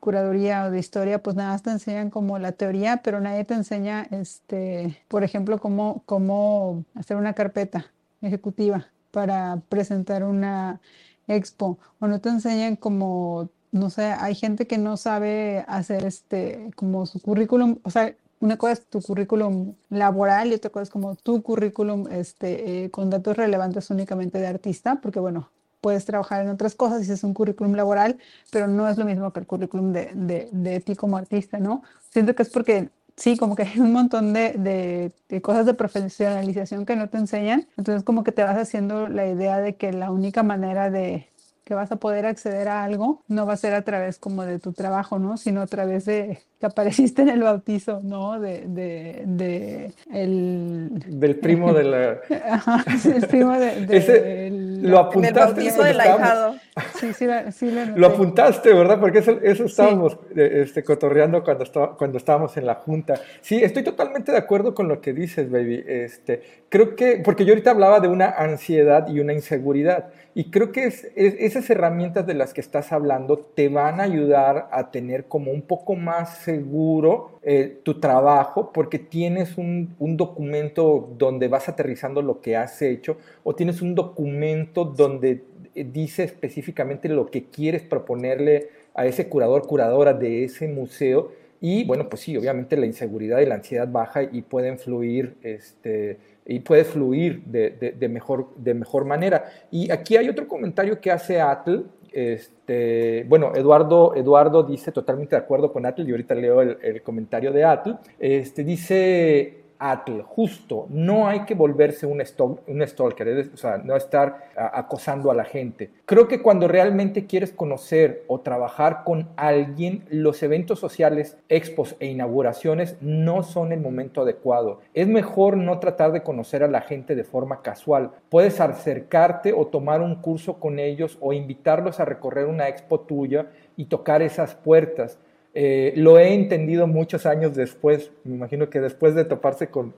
[0.00, 3.54] curaduría o de historia, pues nada más te enseñan como la teoría, pero nadie te
[3.54, 7.86] enseña, este, por ejemplo, cómo, cómo hacer una carpeta
[8.22, 10.80] ejecutiva para presentar una
[11.26, 16.70] expo, o no te enseñan como, no sé, hay gente que no sabe hacer este,
[16.74, 20.90] como su currículum, o sea, una cosa es tu currículum laboral y otra cosa es
[20.90, 26.42] como tu currículum este, eh, con datos relevantes únicamente de artista, porque bueno, puedes trabajar
[26.42, 28.18] en otras cosas y es un currículum laboral,
[28.50, 31.82] pero no es lo mismo que el currículum de, de, de ti como artista, ¿no?
[32.10, 36.86] Siento que es porque sí, como que hay un montón de, de, cosas de profesionalización
[36.86, 40.10] que no te enseñan, entonces como que te vas haciendo la idea de que la
[40.10, 41.28] única manera de,
[41.64, 44.58] que vas a poder acceder a algo, no va a ser a través como de
[44.58, 45.36] tu trabajo, ¿no?
[45.36, 48.40] Sino a través de que apareciste en el bautizo, ¿no?
[48.40, 50.88] De, de, de el...
[51.06, 52.20] Del primo de la...
[52.50, 53.86] Ajá, sí, el primo de...
[53.90, 55.28] Ese, lo apuntaste.
[55.28, 56.56] En el bautizo del ahijado.
[56.98, 58.98] Sí, sí, sí lo, lo, apuntaste, ¿verdad?
[58.98, 63.14] Porque eso, eso estábamos eh, este, cotorreando cuando, está, cuando estábamos en la junta.
[63.40, 65.84] Sí, estoy totalmente de acuerdo con lo que dices, baby.
[65.86, 70.08] Este, creo que, porque yo ahorita hablaba de una ansiedad y una inseguridad.
[70.34, 74.68] Y creo que es, esas herramientas de las que estás hablando te van a ayudar
[74.70, 81.10] a tener como un poco más seguro eh, tu trabajo porque tienes un, un, documento
[81.18, 85.42] donde vas aterrizando lo que has hecho o tienes un documento donde
[85.74, 91.32] dice específicamente lo que quieres proponerle a ese curador, curadora de ese museo.
[91.60, 96.18] Y bueno, pues sí, obviamente la inseguridad y la ansiedad baja y pueden fluir este,
[96.46, 99.44] y puede fluir de, mejor, de mejor manera.
[99.70, 101.82] Y aquí hay otro comentario que hace Atl.
[102.12, 107.52] Este, bueno, Eduardo, Eduardo dice totalmente de acuerdo con Atl y ahorita leo el, comentario
[107.52, 107.90] de Atl.
[108.18, 112.22] Este, dice, Atl, justo, no hay que volverse un,
[112.66, 115.90] un stalker, o sea, no estar acosando a la gente.
[116.04, 122.06] Creo que cuando realmente quieres conocer o trabajar con alguien, los eventos sociales, expos e
[122.06, 124.80] inauguraciones no son el momento adecuado.
[124.94, 128.10] Es mejor no tratar de conocer a la gente de forma casual.
[128.28, 133.46] Puedes acercarte o tomar un curso con ellos o invitarlos a recorrer una expo tuya
[133.76, 135.18] y tocar esas puertas
[135.60, 139.92] eh, lo he entendido muchos años después, me imagino que después de toparse con,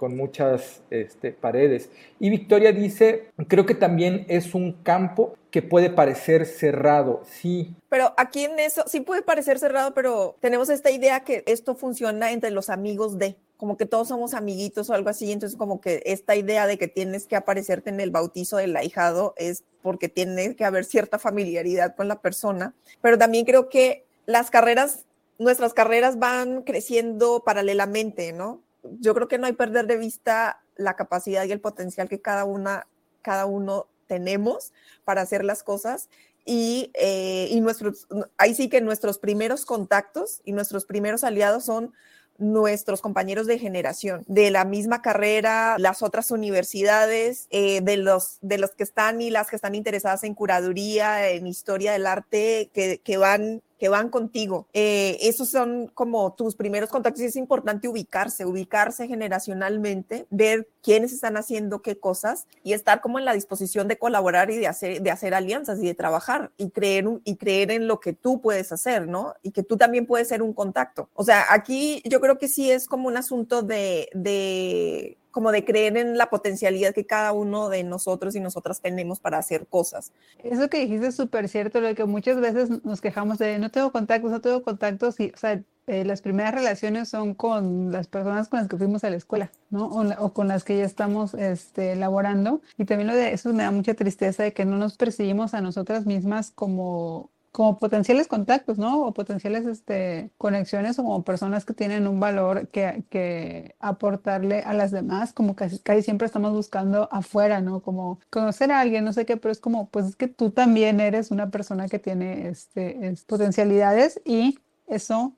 [0.00, 1.90] muchas este, paredes.
[2.18, 7.74] Y Victoria dice, creo que también es un campo que puede parecer cerrado, sí.
[7.90, 12.32] Pero aquí en eso, sí puede parecer cerrado, pero tenemos esta idea que esto funciona
[12.32, 16.02] entre los amigos de, como que todos somos amiguitos o algo así, entonces como que
[16.06, 20.56] esta idea de que tienes que aparecerte en el bautizo del ahijado es porque tiene
[20.56, 25.04] que haber cierta familiaridad con la persona, pero también creo que las carreras,
[25.38, 28.60] nuestras carreras van creciendo paralelamente, ¿no?
[29.00, 32.44] Yo creo que no hay perder de vista la capacidad y el potencial que cada
[32.44, 32.86] una,
[33.22, 34.72] cada uno tenemos
[35.04, 36.08] para hacer las cosas
[36.44, 38.06] y, eh, y nuestros,
[38.36, 41.92] ahí sí que nuestros primeros contactos y nuestros primeros aliados son
[42.36, 48.58] nuestros compañeros de generación, de la misma carrera, las otras universidades, eh, de, los, de
[48.58, 53.00] los que están y las que están interesadas en curaduría, en historia del arte, que,
[53.02, 54.68] que van que van contigo.
[54.72, 61.12] Eh, esos son como tus primeros contactos y es importante ubicarse, ubicarse generacionalmente, ver quiénes
[61.12, 65.02] están haciendo qué cosas y estar como en la disposición de colaborar y de hacer,
[65.02, 68.72] de hacer alianzas y de trabajar y creer, y creer en lo que tú puedes
[68.72, 69.34] hacer, ¿no?
[69.42, 71.08] Y que tú también puedes ser un contacto.
[71.14, 75.64] O sea, aquí yo creo que sí es como un asunto de, de como de
[75.64, 80.12] creer en la potencialidad que cada uno de nosotros y nosotras tenemos para hacer cosas.
[80.44, 83.90] Eso que dijiste es súper cierto, lo que muchas veces nos quejamos de no tengo
[83.90, 88.48] contactos, no tengo contactos, y, o sea, eh, las primeras relaciones son con las personas
[88.48, 89.86] con las que fuimos a la escuela, ¿no?
[89.88, 92.62] O, con las que ya estamos este, laborando.
[92.78, 95.60] Y también lo de eso me da mucha tristeza de que no nos percibimos a
[95.60, 99.06] nosotras mismas como como potenciales contactos, ¿no?
[99.06, 104.74] O potenciales este, conexiones o como personas que tienen un valor que, que aportarle a
[104.74, 107.78] las demás, como casi, casi siempre estamos buscando afuera, ¿no?
[107.80, 110.98] Como conocer a alguien, no sé qué, pero es como, pues es que tú también
[110.98, 115.36] eres una persona que tiene este, potencialidades y eso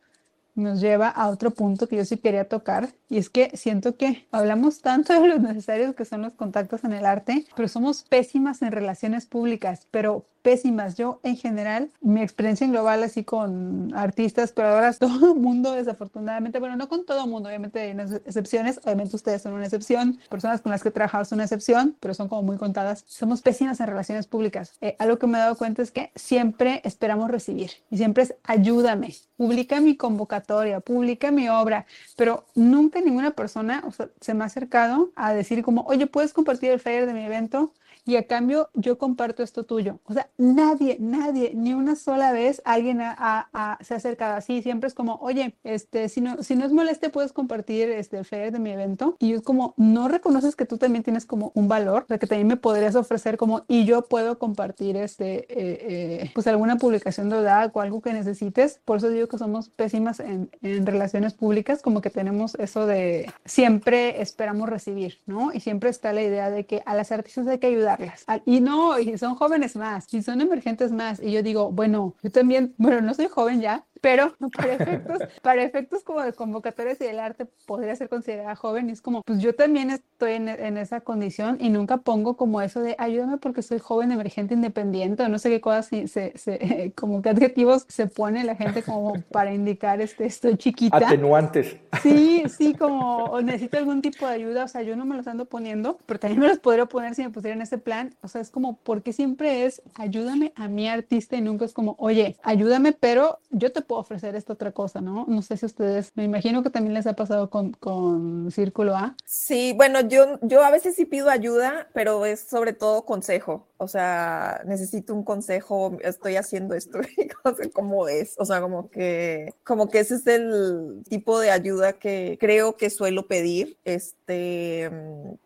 [0.54, 4.26] nos lleva a otro punto que yo sí quería tocar, y es que siento que
[4.32, 8.62] hablamos tanto de lo necesarios que son los contactos en el arte, pero somos pésimas
[8.62, 10.94] en relaciones públicas, pero pésimas.
[10.94, 15.72] Yo en general, mi experiencia en global así con artistas, pero ahora todo el mundo
[15.72, 19.64] desafortunadamente, bueno, no con todo el mundo, obviamente hay unas excepciones, obviamente ustedes son una
[19.64, 23.02] excepción, personas con las que he trabajado son una excepción, pero son como muy contadas.
[23.08, 24.74] Somos pésimas en relaciones públicas.
[24.80, 28.36] Eh, algo que me he dado cuenta es que siempre esperamos recibir y siempre es
[28.44, 33.82] ayúdame, publica mi convocatoria, publica mi obra, pero nunca ninguna persona
[34.20, 37.72] se me ha acercado a decir como, oye, ¿puedes compartir el flyer de mi evento?
[38.06, 39.98] Y a cambio yo comparto esto tuyo.
[40.04, 44.62] O sea, nadie, nadie, ni una sola vez alguien se ha acercado así.
[44.62, 48.24] Siempre es como, oye, este, si no, si no es moleste, puedes compartir este, el
[48.24, 49.16] flyer de mi evento.
[49.18, 52.28] Y es como, no reconoces que tú también tienes como un valor, o sea, que
[52.28, 57.28] también me podrías ofrecer como, y yo puedo compartir este, eh, eh, pues alguna publicación
[57.28, 58.80] de verdad o algo que necesites.
[58.84, 63.32] Por eso digo que somos pésimas en, en relaciones públicas, como que tenemos eso de
[63.44, 65.52] siempre esperamos recibir, ¿no?
[65.52, 67.95] Y siempre está la idea de que a las artistas hay que ayudar
[68.44, 71.20] y no, y son jóvenes más, y son emergentes más.
[71.22, 75.62] Y yo digo, bueno, yo también, bueno, no soy joven ya, pero para efectos, para
[75.64, 79.40] efectos como de convocatorias y del arte podría ser considerada joven y es como, pues
[79.40, 83.62] yo también estoy en, en, esa condición y nunca pongo como eso de ayúdame porque
[83.62, 88.06] soy joven, emergente, independiente o no sé qué cosas, se, se, como qué adjetivos se
[88.06, 90.98] pone la gente como para indicar este, estoy chiquita.
[90.98, 91.76] Atenuantes.
[92.00, 95.26] Sí, sí, como o necesito algún tipo de ayuda, o sea, yo no me los
[95.26, 98.40] ando poniendo, pero también me los podría poner si me pusieran ese plan, o sea,
[98.40, 102.92] es como, porque siempre es ayúdame a mi artista y nunca es como, oye, ayúdame,
[102.92, 105.24] pero yo te puedo ofrecer esta otra cosa, ¿no?
[105.28, 109.16] No sé si ustedes, me imagino que también les ha pasado con, con Círculo A.
[109.24, 113.66] Sí, bueno, yo, yo a veces sí pido ayuda, pero es sobre todo consejo.
[113.78, 116.98] O sea, necesito un consejo, estoy haciendo esto,
[117.74, 118.34] ¿cómo es?
[118.38, 122.90] O sea, como que, como que ese es el tipo de ayuda que creo que
[122.90, 123.76] suelo pedir.
[123.84, 124.90] Este,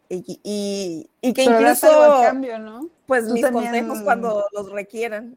[0.08, 1.88] y, y, que incluso
[2.22, 2.88] cambio, ¿no?
[3.10, 5.34] Pues mis consejos cuando los requieran.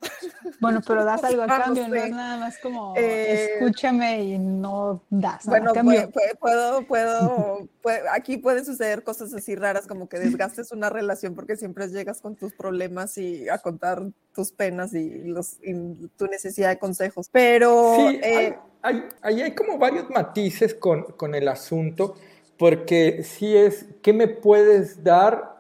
[0.60, 5.02] Bueno, pero das algo a cambio, no, es nada más como eh, escúchame y no
[5.10, 6.12] das bueno, a cambio.
[6.40, 7.68] puedo, puedo,
[8.12, 12.36] aquí pueden suceder cosas así raras como que desgastes una relación porque siempre llegas con
[12.36, 14.04] tus problemas y a contar
[14.36, 15.58] tus penas y, los,
[16.16, 17.28] tu necesidad de consejos.
[17.32, 17.96] Pero...
[17.98, 22.14] Sí, eh, hay, hay, hay, como varios matices con, con el asunto
[22.60, 25.53] porque si es, ¿qué me puedes dar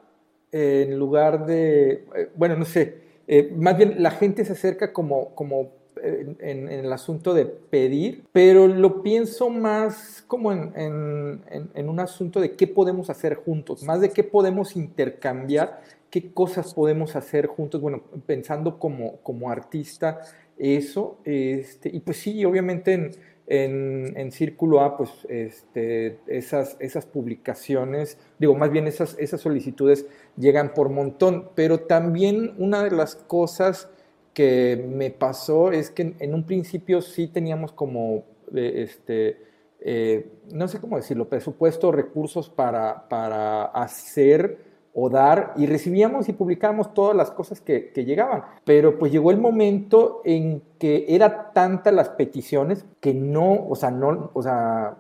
[0.54, 2.96] en lugar de, eh, bueno, no sé,
[3.28, 8.26] eh, más bien la gente se acerca como, como eh, en, el asunto de pedir,
[8.32, 14.00] pero lo pienso más como en, en, un asunto de qué podemos hacer juntos, más
[14.00, 20.22] de qué podemos intercambiar, qué cosas podemos hacer juntos, bueno, pensando como, como artista
[20.60, 23.12] eso, este, y pues sí, obviamente en
[23.48, 30.06] en, Círculo A, pues este, esas, esas publicaciones, digo, más bien esas, esas solicitudes
[30.38, 33.90] llegan por montón, pero también una de las cosas
[34.34, 39.38] que me pasó es que en, un principio sí teníamos como, eh, este,
[39.80, 46.34] eh, no sé cómo decirlo, presupuesto, recursos para, para hacer o dar y recibíamos y
[46.34, 48.44] publicábamos todas las cosas que, llegaban.
[48.64, 53.92] Pero pues llegó el momento en que era tantas las peticiones que no, o sea,
[53.92, 54.98] no, o sea,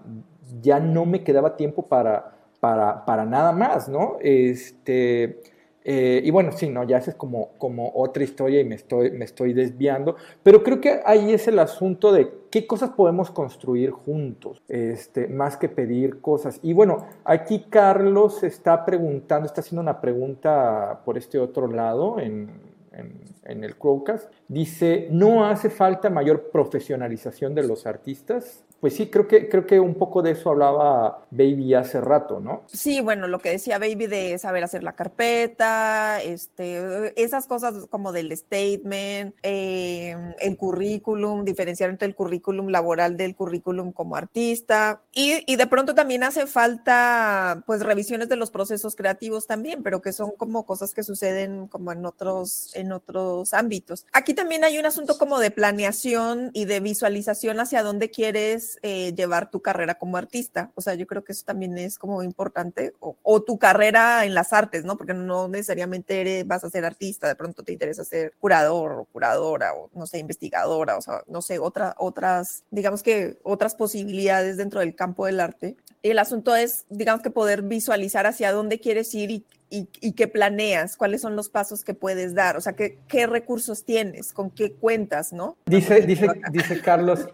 [0.62, 4.16] ya no me quedaba tiempo para, para, para nada más, ¿no?
[4.22, 5.42] Este,
[5.84, 9.12] eh, y bueno, sí, no, ya esa es como, como otra historia y me estoy,
[9.12, 13.92] me estoy desviando, pero creo que ahí es el asunto de qué cosas podemos construir
[13.92, 16.62] juntos, este, más que pedir cosas.
[16.64, 22.50] Y bueno, aquí Carlos está preguntando, está haciendo una pregunta por este otro lado en,
[22.94, 24.32] en, en el Crowcast.
[24.48, 28.64] Dice, ¿no hace falta mayor profesionalización de los artistas?
[28.84, 32.64] pues sí, creo que, creo que un poco de eso hablaba Baby hace rato, ¿no?
[32.68, 38.12] Sí, bueno, lo que decía Baby de saber hacer la carpeta, este, esas cosas como
[38.12, 45.02] del statement, em, el currículum, diferenciar entre el currículum laboral del currículum como artista.
[45.14, 50.02] Y, y de pronto también hace falta, pues, revisiones de los procesos creativos también, pero
[50.02, 54.06] que son como cosas que suceden como en otros, en otros ámbitos.
[54.14, 59.14] Aquí también hay un asunto como de planeación y de visualización hacia dónde quieres eh,
[59.16, 60.72] llevar tu carrera como artista.
[60.76, 64.54] O sea, yo creo que eso también es como importante, o, tu carrera en las
[64.54, 64.98] artes, ¿no?
[64.98, 69.74] Porque no necesariamente vas a ser artista, de pronto te interesa ser curador o curadora,
[69.74, 74.80] o no sé, investigadora, o sea, no sé, otra, otras, digamos que otras posibilidades dentro
[74.80, 75.76] del campo del arte.
[76.04, 80.28] El asunto es, digamos que poder visualizar hacia dónde quieres ir y, y, y qué
[80.28, 84.52] planeas, cuáles son los pasos que puedes dar, o sea, qué, qué recursos tienes, con
[84.52, 85.58] qué cuentas, ¿no?
[85.66, 87.28] Dice, dice, dice Carlos,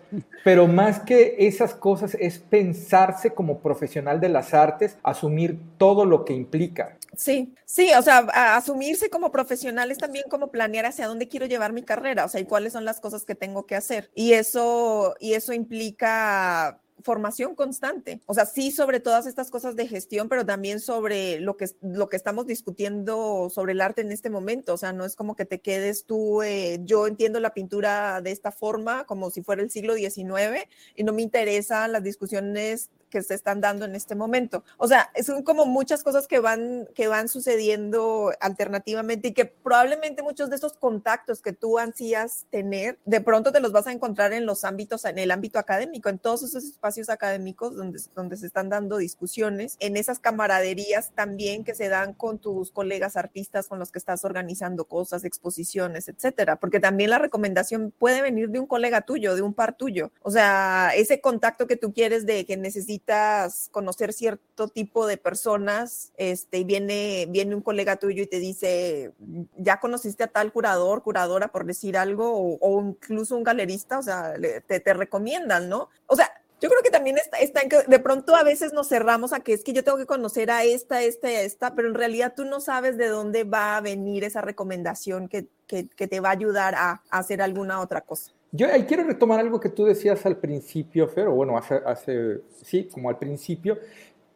[0.46, 6.24] pero más que esas cosas es pensarse como profesional de las artes, asumir todo lo
[6.24, 6.98] que implica.
[7.18, 11.46] Sí, sí, o sea, a asumirse como profesional es también como planear hacia dónde quiero
[11.46, 14.10] llevar mi carrera, o sea, y cuáles son las cosas que tengo que hacer.
[14.16, 18.22] Y eso, y eso implica formación constante.
[18.26, 22.10] O sea, sí sobre todas estas cosas de gestión, pero también sobre lo que, lo
[22.10, 24.74] que estamos discutiendo sobre el arte en este momento.
[24.74, 28.32] O sea, no es como que te quedes tú, eh, yo entiendo la pintura de
[28.32, 33.22] esta forma, como si fuera el siglo XIX, y no me interesan las discusiones que
[33.22, 34.64] se están dando en este momento.
[34.78, 40.24] O sea, son como muchas cosas que van, que van sucediendo alternativamente y que probablemente
[40.24, 44.34] muchos de esos contactos que tú ansías tener, de pronto te los vas a encontrar
[44.34, 48.48] en los ámbitos, en el ámbito académico, en todos esos espacios académicos donde, donde se
[48.48, 53.80] están dando discusiones, en esas camaraderías también que se dan con tus colegas artistas con
[53.80, 58.68] los que estás organizando cosas, exposiciones, etcétera, porque también la recomendación puede venir de un
[58.68, 60.12] colega tuyo, de un par tuyo.
[60.22, 65.18] O sea, ese contacto que tú quieres de que necesitas necesitas conocer cierto tipo de
[65.18, 69.14] personas, este, y viene, viene un colega tuyo y te dice,
[69.58, 74.04] ya conociste a tal curador, curadora, por decir algo, o, o incluso un galerista, o
[74.04, 75.90] sea, le, te, te recomiendan, ¿no?
[76.08, 76.32] O sea,
[76.62, 79.40] yo creo que también está, está, en que de pronto a veces nos cerramos a
[79.40, 82.44] que es que yo tengo que conocer a esta, esta esta, pero en realidad tú
[82.44, 86.76] no sabes de dónde va a venir esa recomendación que, que, te va a ayudar
[86.76, 88.34] a, hacer alguna otra cosa.
[88.52, 92.42] Yo ahí quiero retomar algo que tú decías al principio, Fer, o bueno, hace, hace
[92.64, 93.78] sí, como al principio,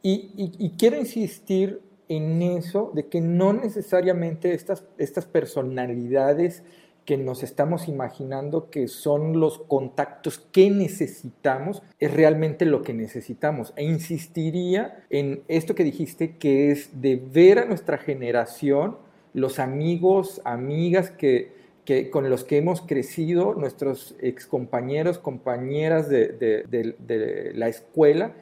[0.01, 6.61] y, y, y, quiero insistir en eso, de que no necesariamente estas, estas personalidades
[7.05, 13.73] que nos estamos imaginando que son los contactos que necesitamos, es realmente lo que necesitamos.
[13.75, 18.97] E insistiría en esto que dijiste, que es de ver a nuestra generación,
[19.33, 27.67] los amigos, amigas que, que con los que hemos crecido, nuestros excompañeros, compañeras de, la
[27.67, 28.33] escuela,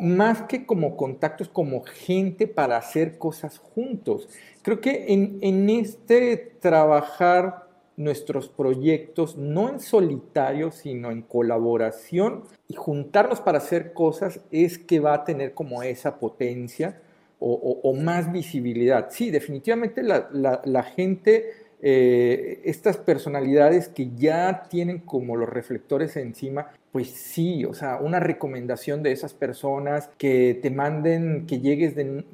[0.00, 4.28] más que como contactos, como gente para hacer cosas juntos.
[4.62, 7.66] Creo que en, este trabajar
[7.96, 15.00] nuestros proyectos, no en solitario, sino en colaboración y juntarnos para hacer cosas es que
[15.00, 17.00] va a tener como esa potencia
[17.38, 19.08] o, más visibilidad.
[19.10, 27.10] Sí, definitivamente la gente, eh, estas personalidades que ya tienen como los reflectores encima, pues
[27.10, 32.24] sí, o sea, una recomendación de esas personas que te manden, que llegues de,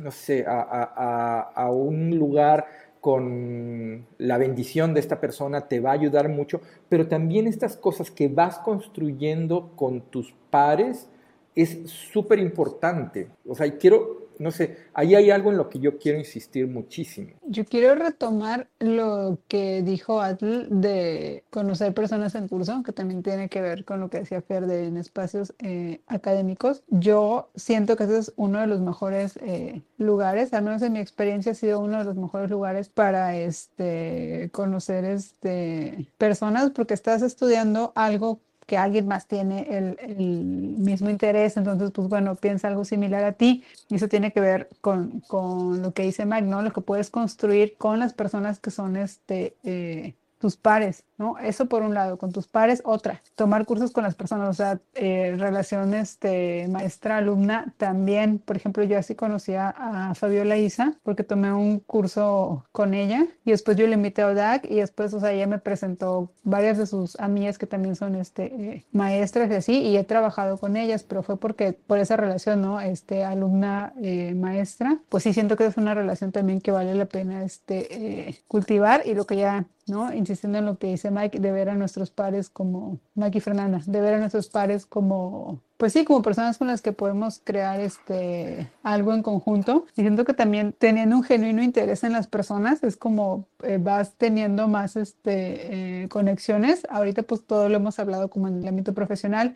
[0.00, 2.66] no sé, a, un lugar
[3.00, 8.10] con la bendición de esta persona te va a ayudar mucho, pero también estas cosas
[8.10, 11.08] que vas construyendo con tus pares
[11.54, 13.28] es súper importante.
[13.48, 17.30] O sea, quiero, no sé, ahí hay algo en lo que yo quiero insistir muchísimo.
[17.46, 23.48] Yo quiero retomar lo que dijo Atl de conocer personas en curso, que también tiene
[23.48, 26.82] que ver con lo que decía Fer de en espacios eh, académicos.
[26.88, 30.98] Yo siento que ese es uno de los mejores eh, lugares, al menos en mi
[30.98, 37.22] experiencia ha sido uno de los mejores lugares para este, conocer este, personas porque estás
[37.22, 42.84] estudiando algo que alguien más tiene el, el, mismo interés, entonces, pues bueno, piensa algo
[42.84, 46.62] similar a ti y eso tiene que ver con, con lo que dice Mike, ¿no?
[46.62, 51.38] Lo que puedes construir con las personas que son este, eh, tus pares, ¿no?
[51.38, 54.80] Eso por un lado, con tus pares, otra, tomar cursos con las personas, o sea,
[54.94, 61.52] eh, relaciones de maestra-alumna también, por ejemplo, yo así conocía a Fabiola Isa porque tomé
[61.52, 65.30] un curso con ella y después yo le invité a ODAC y después, o sea,
[65.30, 69.78] ella me presentó varias de sus amigas que también son este, eh, maestras y así,
[69.78, 72.80] y he trabajado con ellas, pero fue porque, por esa relación, ¿no?
[72.80, 78.28] Este, alumna-maestra, pues sí siento que es una relación también que vale la pena este,
[78.28, 80.12] eh, cultivar y lo que ya, ¿no?
[80.32, 83.80] Insistiendo en lo que dice Mike, de ver a nuestros pares como, Mike y Fernanda,
[83.86, 87.80] de ver a nuestros pares como, pues sí, como personas con las que podemos crear
[87.80, 89.86] este, algo en conjunto.
[89.96, 94.14] Y siento que también teniendo un genuino interés en las personas, es como eh, vas
[94.16, 96.86] teniendo más este, eh, conexiones.
[96.90, 99.54] Ahorita pues todo lo hemos hablado como en el ámbito profesional,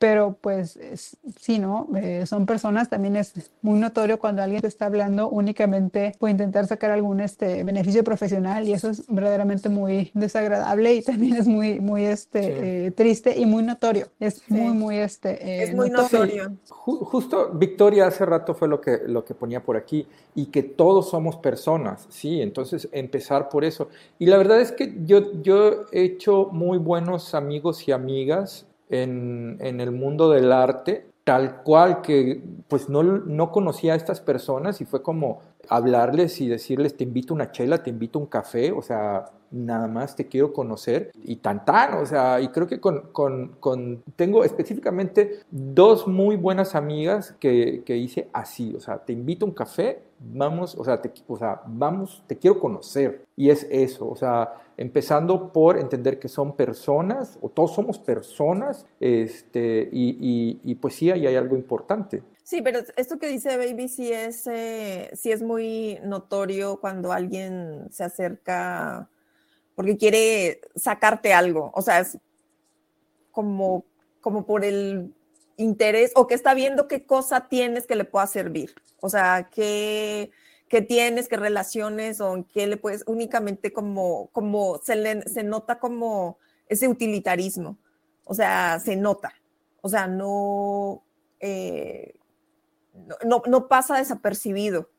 [0.00, 0.78] pero pues
[1.38, 1.86] sí, ¿no?
[1.94, 6.66] Eh, son personas, también es muy notorio cuando alguien te está hablando únicamente por intentar
[6.66, 11.80] sacar algún este, beneficio profesional y eso es verdaderamente muy desagradable y también es muy,
[11.80, 14.06] muy este, eh, triste y muy notorio.
[14.18, 15.32] Es muy, muy este.
[15.32, 16.56] Eh, es muy notorio.
[16.70, 21.10] justo Victoria hace rato fue lo que, lo que ponía por aquí y que todos
[21.10, 23.90] somos personas, sí, entonces empezar por eso.
[24.18, 29.58] Y la verdad es que yo, yo he hecho muy buenos amigos y amigas en,
[29.60, 34.84] el mundo del arte, tal cual que pues no, no conocía a estas personas y
[34.84, 38.72] fue como hablarles y decirles te invito a una chela, te invito a un café,
[38.72, 42.80] o sea, nada más te quiero conocer y tan tan, o sea, y creo que
[42.80, 49.12] con, con, tengo específicamente dos muy buenas amigas que, que, hice así, o sea, te
[49.12, 53.50] invito a un café, vamos, o sea, te, o sea, vamos, te quiero conocer y
[53.50, 59.88] es eso, o sea, empezando por entender que son personas, o todos somos personas, este,
[59.92, 62.22] y, y, pues sí, ahí hay algo importante.
[62.44, 67.86] Sí, pero esto que dice Baby sí es, eh, sí es muy notorio cuando alguien
[67.90, 69.08] se acerca
[69.74, 72.18] porque quiere sacarte algo, o sea, es
[73.30, 73.84] como,
[74.20, 75.14] como por el
[75.56, 80.30] interés o que está viendo qué cosa tienes que le pueda servir, o sea, qué,
[80.68, 85.78] qué tienes, qué relaciones o en qué le puedes, únicamente como, como se, se nota
[85.78, 86.38] como
[86.68, 87.78] ese utilitarismo,
[88.24, 89.32] o sea, se nota,
[89.82, 91.02] o sea, no,
[91.40, 92.14] eh,
[93.24, 94.90] no, no, pasa desapercibido.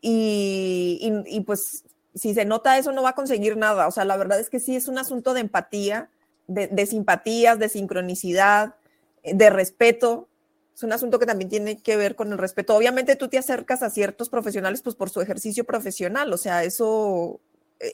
[0.00, 1.84] Y, y, pues
[2.14, 3.86] si se nota eso no va a conseguir nada.
[3.86, 6.10] O sea, la verdad es que sí es un asunto de empatía,
[6.46, 8.74] de, simpatías, de sincronicidad,
[9.22, 10.28] de respeto.
[10.74, 12.76] Es un asunto que también tiene que ver con el respeto.
[12.76, 17.40] Obviamente tú te acercas a ciertos profesionales pues por su ejercicio profesional, o sea, eso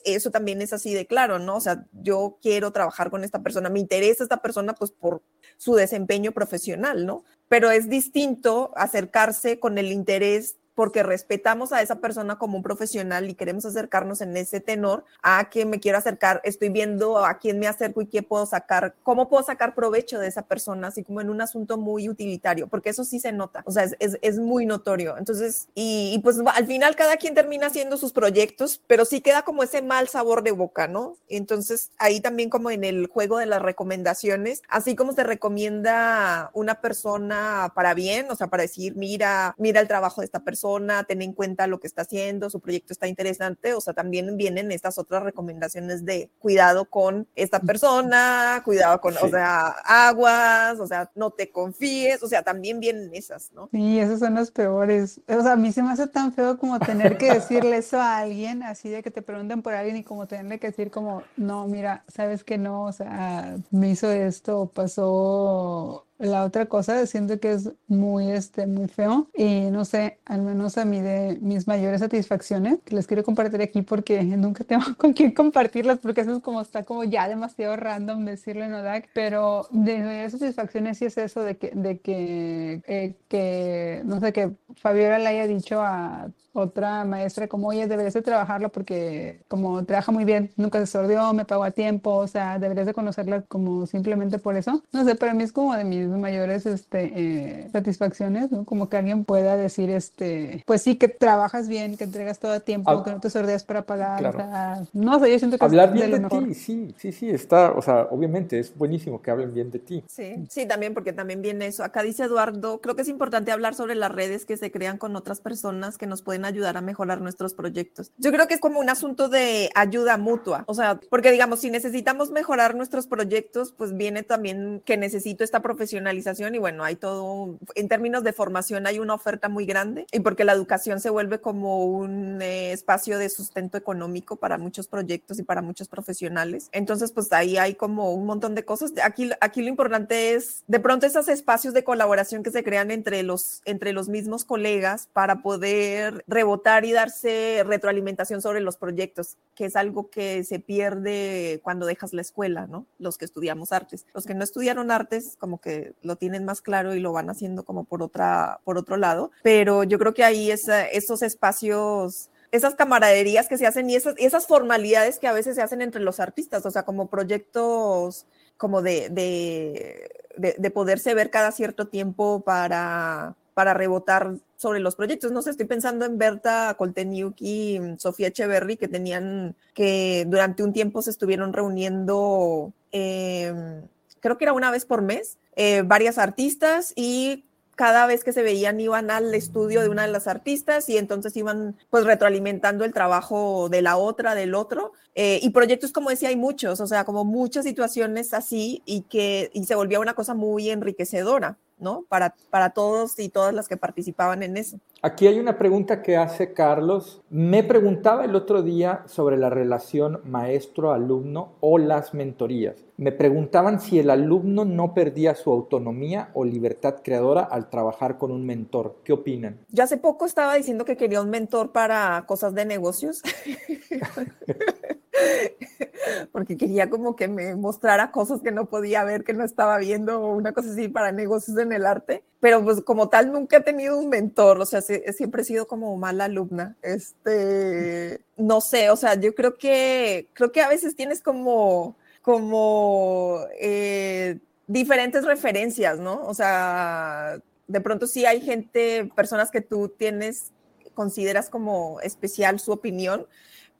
[0.05, 1.55] eso también es así de claro, ¿no?
[1.57, 5.21] O sea, yo quiero trabajar con esta persona, me interesa esta persona pues por
[5.57, 7.23] su desempeño profesional, ¿no?
[7.51, 13.29] Pero es distinto acercarse con el interés porque respetamos a esa persona como un profesional
[13.29, 17.59] y queremos acercarnos en ese tenor a que me quiero acercar, estoy viendo a quién
[17.59, 21.21] me acerco y qué puedo sacar, cómo puedo sacar provecho de esa persona, así como
[21.21, 24.65] en un asunto muy utilitario, porque eso sí se nota, o sea, es, es, muy
[24.65, 25.17] notorio.
[25.17, 29.63] Entonces, y, pues al final cada quien termina haciendo sus proyectos, pero sí queda como
[29.63, 31.17] ese mal sabor de boca, ¿no?
[31.29, 36.81] Entonces, ahí también como en el juego de las recomendaciones, así como se recomienda una
[36.81, 40.60] persona para bien, o sea, para decir, mira, mira el trabajo de esta persona,
[41.07, 44.71] ten en cuenta lo que está haciendo, su proyecto está interesante, o sea, también vienen
[44.71, 51.11] estas otras recomendaciones de cuidado con esta persona, cuidado con, o sea, aguas, o sea,
[51.15, 53.69] no te confíes, o sea, también vienen esas, ¿no?
[53.71, 55.21] Sí, esas son las peores.
[55.27, 58.19] O sea, a mí se me hace tan feo como tener que decirle eso a
[58.19, 61.67] alguien, así de que te pregunten por alguien y como tenerle que decir como, no,
[61.67, 67.53] mira, sabes que no, o sea, me hizo esto, pasó la otra cosa, siento que
[67.53, 71.99] es muy, este, muy feo y no sé, al menos a mí de mis mayores
[71.99, 76.41] satisfacciones, que les quiero compartir aquí porque nunca tengo con quién compartirlas porque eso es
[76.41, 81.05] como está como ya demasiado random decirlo en ODAC, pero de mis mayores satisfacciones sí
[81.05, 85.81] es eso de que, de que, eh, que no sé, que Fabiola le haya dicho
[85.81, 90.87] a otra maestra como, oye, deberías de trabajarla porque como trabaja muy bien, nunca se
[90.87, 94.83] sordió, me pagó a tiempo, o sea, deberías de conocerla como simplemente por eso.
[94.91, 98.65] No sé, para mí es como de mis mayores este, eh, satisfacciones, ¿no?
[98.65, 102.59] Como que alguien pueda decir, este, pues sí, que trabajas bien, que entregas todo a
[102.59, 105.93] tiempo, que no te sordeas para pagar, o sea, no sé, yo siento que Hablar
[105.93, 109.71] bien de, ti, sí, sí, sí, está, o sea, obviamente es buenísimo que hablen bien
[109.71, 110.03] de ti.
[110.07, 111.83] Sí, sí, también porque también viene eso.
[111.83, 115.15] Acá dice Eduardo, creo que es importante hablar sobre las redes que se crean con
[115.15, 118.11] otras personas que nos pueden ayudar a mejorar nuestros proyectos.
[118.17, 121.69] Yo creo que es como un asunto de ayuda mutua, o sea, porque digamos, si
[121.69, 127.57] necesitamos mejorar nuestros proyectos, pues viene también que necesito esta profesionalización y bueno, hay todo,
[127.75, 131.39] en términos de formación hay una oferta muy grande y porque la educación se vuelve
[131.39, 136.69] como un eh, espacio de sustento económico para muchos proyectos y para muchos profesionales.
[136.71, 138.93] Entonces, pues ahí hay como un montón de cosas.
[139.03, 143.23] Aquí, aquí lo importante es, de pronto, esos espacios de colaboración que se crean entre
[143.23, 149.65] los, entre los mismos colegas para poder rebotar y darse retroalimentación sobre los proyectos, que
[149.65, 152.85] es algo que se pierde cuando dejas la escuela, ¿no?
[152.97, 154.05] Los que estudiamos artes.
[154.13, 157.63] Los que no estudiaron artes, como que lo tienen más claro y lo van haciendo
[157.63, 162.75] como por, otra, por otro lado, pero yo creo que ahí es, esos espacios esas
[162.75, 166.19] camaraderías que se hacen y esas, esas formalidades que a veces se hacen entre los
[166.19, 168.25] artistas, o sea, como proyectos
[168.57, 175.31] como de, de, de, poderse ver cada cierto tiempo para, para rebotar sobre los proyectos.
[175.31, 180.71] No sé, estoy pensando en Berta Colteniuk y Sofía Echeverry, que tenían, que durante un
[180.71, 183.81] tiempo se estuvieron reuniendo, em,
[184.19, 187.43] creo que era una vez por mes, eh, varias artistas y
[187.75, 191.35] cada vez que se veían iban al estudio de una de las artistas y entonces
[191.35, 194.91] iban pues retroalimentando el trabajo de la otra, del otro.
[195.15, 199.49] Eh, y proyectos, como decía, hay muchos, o sea, como muchas situaciones así y que
[199.53, 201.57] y se volvía una cosa muy enriquecedora.
[201.81, 202.05] ¿No?
[202.07, 204.79] Para, para todos y todas las que participaban en eso.
[205.01, 207.21] Aquí hay una pregunta que hace Carlos.
[207.29, 212.75] Me preguntaba el otro día sobre la relación maestro-alumno o las mentorías.
[212.97, 218.31] Me preguntaban si el alumno no perdía su autonomía o libertad creadora al trabajar con
[218.31, 218.97] un mentor.
[219.03, 219.57] ¿Qué opinan?
[219.69, 223.23] Yo hace poco estaba diciendo que quería un mentor para cosas de negocios.
[226.31, 230.27] porque quería como que me mostrara cosas que no podía ver, que no estaba viendo,
[230.27, 233.97] una cosa así para negocios en el arte, pero pues como tal nunca he tenido
[233.97, 239.15] un mentor, o sea, siempre he sido como mala alumna, este, no sé, o sea,
[239.15, 246.25] yo creo que, creo que a veces tienes como, como eh, diferentes referencias, ¿no?
[246.25, 250.51] O sea, de pronto sí hay gente, personas que tú tienes,
[250.93, 253.27] consideras como especial su opinión,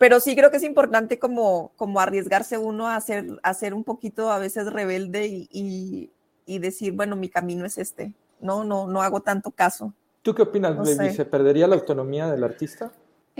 [0.02, 3.84] pero sí creo que es importante como, como arriesgarse uno a ser, a ser un
[3.84, 6.10] poquito a veces rebelde y,
[6.48, 9.94] y, decir, bueno, mi camino es este, no, no, no hago tanto caso.
[10.24, 12.92] ¿Tú qué opinas, no ¿Se perdería la autonomía del artista?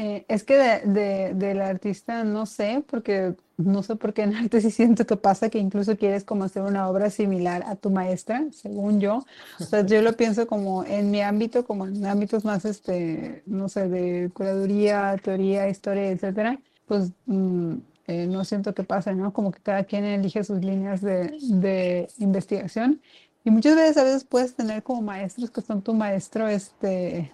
[0.04, 4.60] Eh, es que de, del artista no sé, porque no sé por qué en arte
[4.60, 8.48] sí siento que pasa que incluso quieres como hacer una obra similar a tu maestra,
[8.52, 9.24] según yo.
[9.60, 13.70] O sea, yo lo pienso como en mi ámbito, como en ámbitos más, este, no
[13.70, 17.74] sé, de curaduría, teoría, historia, etcétera, pues mm,
[18.08, 19.32] eh, no siento que pase, ¿no?
[19.34, 23.02] Como que cada quien elige sus líneas de, de investigación.
[23.44, 27.32] Y muchas veces a veces puedes tener como maestros que son tu maestro, este,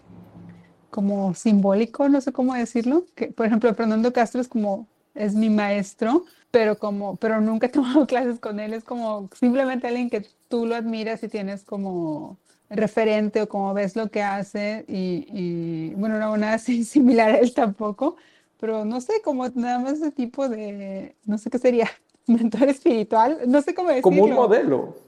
[0.90, 5.50] como simbólico, no sé cómo decirlo, que por ejemplo Fernando Castro es como, es mi
[5.50, 10.26] maestro, pero como, pero nunca he tomado clases con él, es como simplemente alguien que
[10.48, 12.38] tú lo admiras y tienes como
[12.70, 17.38] referente o como ves lo que hace y, y bueno, no nada así similar a
[17.40, 18.18] él tampoco,
[18.60, 21.90] pero no sé, como nada más ese tipo de, no sé qué sería,
[22.28, 24.04] mentor espiritual, no sé cómo decirlo.
[24.04, 25.07] Como un modelo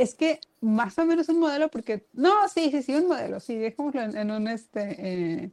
[0.00, 3.56] es que más o menos un modelo, porque no, sí, sí, sí, un modelo, sí,
[3.56, 5.50] dejémoslo en, un este, eh,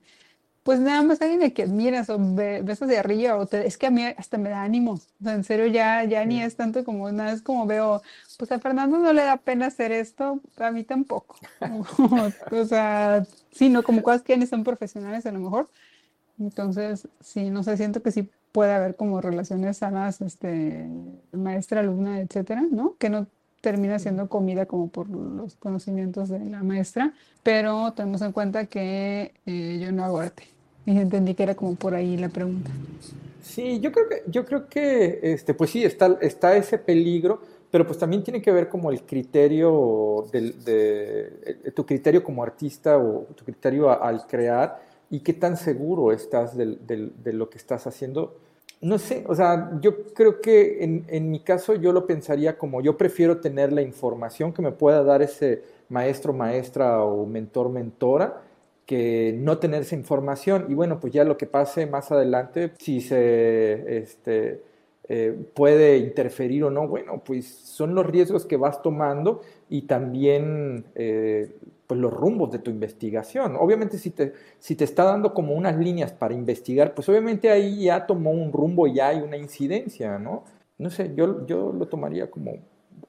[0.63, 4.03] pues nada más alguien que admiras o ves hacia arriba, o es que a mí
[4.05, 7.33] hasta me da ánimo, o sea, en serio ya, ya ni es tanto como, nada,
[7.33, 8.01] es como veo,
[8.37, 11.35] pues a Fernando no le da pena hacer esto, a mí tampoco,
[12.51, 15.69] o sea, sí, no, como cosas que son profesionales a lo mejor,
[16.39, 20.87] entonces, sí, no sé, siento que sí puede haber como relaciones sanas, este,
[21.31, 22.95] maestra, alumna, etcétera, ¿no?
[22.97, 23.27] Que no
[23.61, 29.33] termina siendo comida como por los conocimientos de la maestra, pero tenemos en cuenta que
[29.45, 30.43] eh, yo no hago arte.
[30.85, 32.71] Y entendí que era como por ahí la pregunta.
[33.41, 37.41] Sí, yo creo que, yo creo que este, pues sí, está, está ese peligro,
[37.71, 42.43] pero pues también tiene que ver como el criterio del, de, eh, tu criterio como
[42.43, 47.87] artista o tu criterio al crear y qué tan seguro estás de lo que estás
[47.87, 48.35] haciendo
[48.81, 52.81] no sé, o sea, yo creo que en, en, mi caso yo lo pensaría como
[52.81, 58.41] yo prefiero tener la información que me pueda dar ese maestro, maestra o mentor, mentora,
[58.85, 60.65] que no tener esa información.
[60.69, 64.61] Y bueno, pues ya lo que pase más adelante, si se este,
[65.09, 70.85] eh, puede interferir o no, bueno, pues son los riesgos que vas tomando y también
[70.95, 71.55] eh,
[71.87, 73.55] pues los rumbos de tu investigación.
[73.55, 77.85] Obviamente si te, si te está dando como unas líneas para investigar, pues obviamente ahí
[77.85, 80.43] ya tomó un rumbo, ya hay una incidencia, ¿no?
[80.77, 82.55] No sé, yo, yo lo tomaría como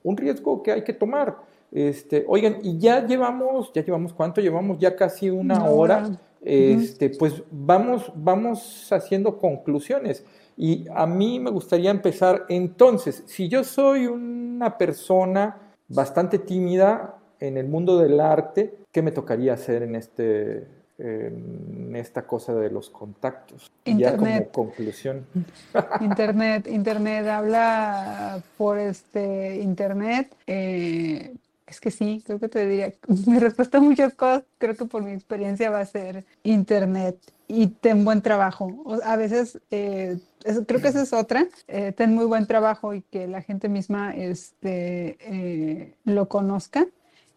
[0.04, 1.36] un riesgo que hay que tomar.
[1.72, 6.08] Este, oigan, y ya llevamos, ya llevamos cuánto, llevamos ya casi una hora.
[6.40, 10.24] Este, pues vamos, vamos haciendo conclusiones.
[10.56, 17.56] Y a mí me gustaría empezar entonces, si yo soy una persona bastante tímida, en
[17.56, 20.66] el mundo del arte, ¿qué me tocaría hacer en, este,
[20.98, 23.70] en esta cosa de los contactos?
[23.84, 24.20] Internet.
[24.20, 25.26] Ya como conclusión.
[26.00, 30.34] Internet, Internet, habla por este Internet.
[30.46, 31.34] Eh,
[31.66, 32.92] es que sí, creo que te diría,
[33.26, 37.16] mi respuesta a muchas cosas, creo que por mi experiencia va a ser Internet
[37.46, 38.84] y ten buen trabajo.
[39.04, 40.18] a veces, eh,
[40.66, 44.14] creo que esa es otra, eh, ten muy buen trabajo y que la gente misma
[44.14, 46.86] este, lo conozca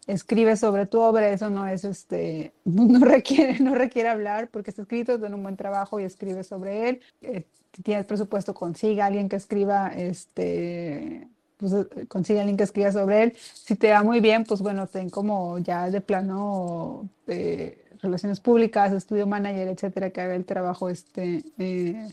[0.06, 4.82] escribe sobre tu obra, eso no es este, no requiere, no requiere hablar porque está
[4.82, 7.00] escrito, tiene un buen trabajo y escribe sobre él.
[7.22, 7.44] Eh,
[7.74, 13.22] si tienes presupuesto, consiga alguien que escriba, este, pues eh, consiga alguien que escriba sobre
[13.22, 13.36] él.
[13.36, 18.92] Si te va muy bien, pues bueno, ten como ya de plano de relaciones públicas,
[18.92, 22.12] estudio manager, etcétera, que haga el trabajo este, eh,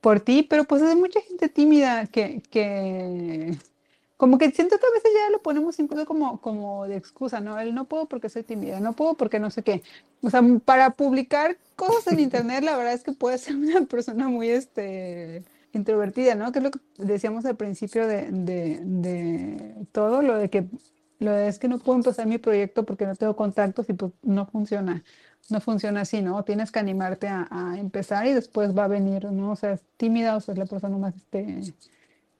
[0.00, 3.56] por ti, pero pues hay mucha gente tímida que, que
[4.16, 7.58] como que siento que a veces ya lo ponemos incluso como, como de excusa, ¿no?
[7.58, 9.82] Él no puedo porque soy tímida, no puedo porque no sé qué.
[10.22, 14.28] O sea, para publicar cosas en internet, la verdad es que puede ser una persona
[14.28, 16.50] muy este, introvertida, ¿no?
[16.52, 20.66] Que es lo que decíamos al principio de, de, de todo, lo de que
[21.18, 24.12] lo de es que no puedo empezar mi proyecto porque no tengo contactos y pues
[24.22, 25.04] no funciona.
[25.48, 26.42] No funciona así, ¿no?
[26.44, 29.52] Tienes que animarte a, a empezar y después va a venir, ¿no?
[29.52, 31.60] O sea, es tímida o sea, es la persona más este,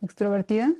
[0.02, 0.72] extrovertida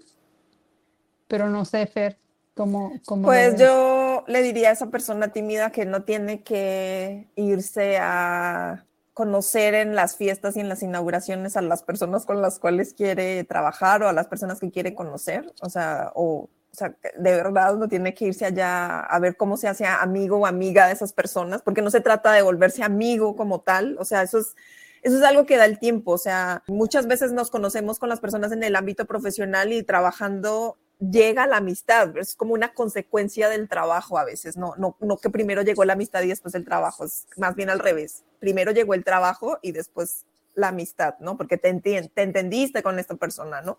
[1.29, 2.19] pero no sé, Fer,
[2.55, 2.93] cómo...
[3.05, 8.85] cómo pues yo le diría a esa persona tímida que no tiene que irse a
[9.15, 13.45] conocer en las fiestas y en las inauguraciones a las personas con las cuales quiere
[13.45, 17.77] trabajar o a las personas que quiere conocer, o sea, o, o sea, de verdad
[17.77, 21.15] no tiene que irse allá a ver cómo se hace amigo o amiga de esas
[21.15, 24.55] personas, porque no se trata de volverse amigo como tal, o sea, eso es
[25.03, 28.21] eso es algo que da el tiempo, o sea, muchas veces nos conocemos con las
[28.21, 33.69] personas en el ámbito profesional y trabajando llega la amistad, es como una consecuencia del
[33.69, 37.05] trabajo a veces, no, no, no que primero llegó la amistad y después el trabajo,
[37.05, 40.25] es más bien al revés, primero llegó el trabajo y después
[40.55, 41.37] la amistad, ¿no?
[41.37, 43.79] Porque te, te entendiste con esta persona, ¿no?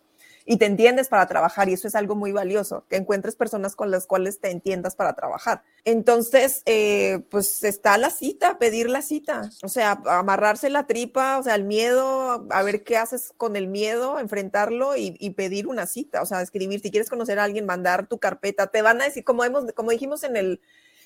[0.49, 3.91] Y te entiendes para trabajar y eso es algo muy valioso, que encuentres personas con
[3.91, 5.61] las cuales te entiendas para trabajar.
[5.83, 11.43] Entonces, eh, pues está la cita, pedir la cita, o sea, amarrarse la tripa, o
[11.43, 16.21] sea, el miedo, a ver qué haces con el miedo, enfrentarlo y, pedir una cita,
[16.21, 19.25] o sea, escribir, si quieres conocer a alguien, mandar tu carpeta, te van a decir,
[19.25, 20.61] como, hemos, como dijimos en el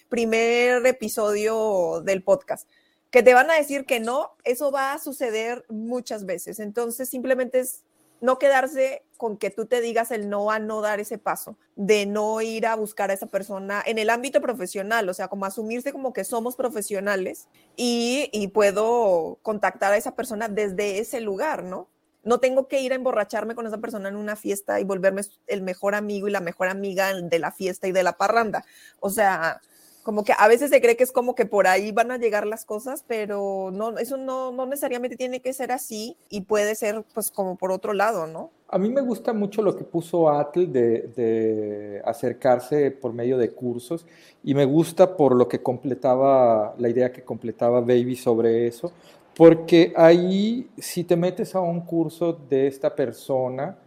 [0.07, 2.69] primer episodio del podcast,
[3.09, 6.59] que te van a decir que no, eso va a suceder muchas veces.
[6.59, 7.83] Entonces, simplemente es
[8.21, 12.05] no quedarse con que tú te digas el no a no dar ese paso, de
[12.05, 15.91] no ir a buscar a esa persona en el ámbito profesional, o sea, como asumirse
[15.91, 21.89] como que somos profesionales y, y puedo contactar a esa persona desde ese lugar, ¿no?
[22.23, 25.61] No tengo que ir a emborracharme con esa persona en una fiesta y volverme el
[25.63, 28.63] mejor amigo y la mejor amiga de la fiesta y de la parranda.
[28.99, 29.59] O sea,
[30.03, 32.47] como que a veces se cree que es como que por ahí van a llegar
[32.47, 37.03] las cosas, pero no, eso no, no necesariamente tiene que ser así y puede ser
[37.13, 38.49] pues como por otro lado, ¿no?
[38.67, 43.51] A mí me gusta mucho lo que puso Atle de, de, acercarse por medio de
[43.51, 44.05] cursos
[44.43, 48.91] y me gusta por lo que completaba, la idea que completaba Baby sobre eso,
[49.35, 53.77] porque ahí si te metes a un curso de esta persona,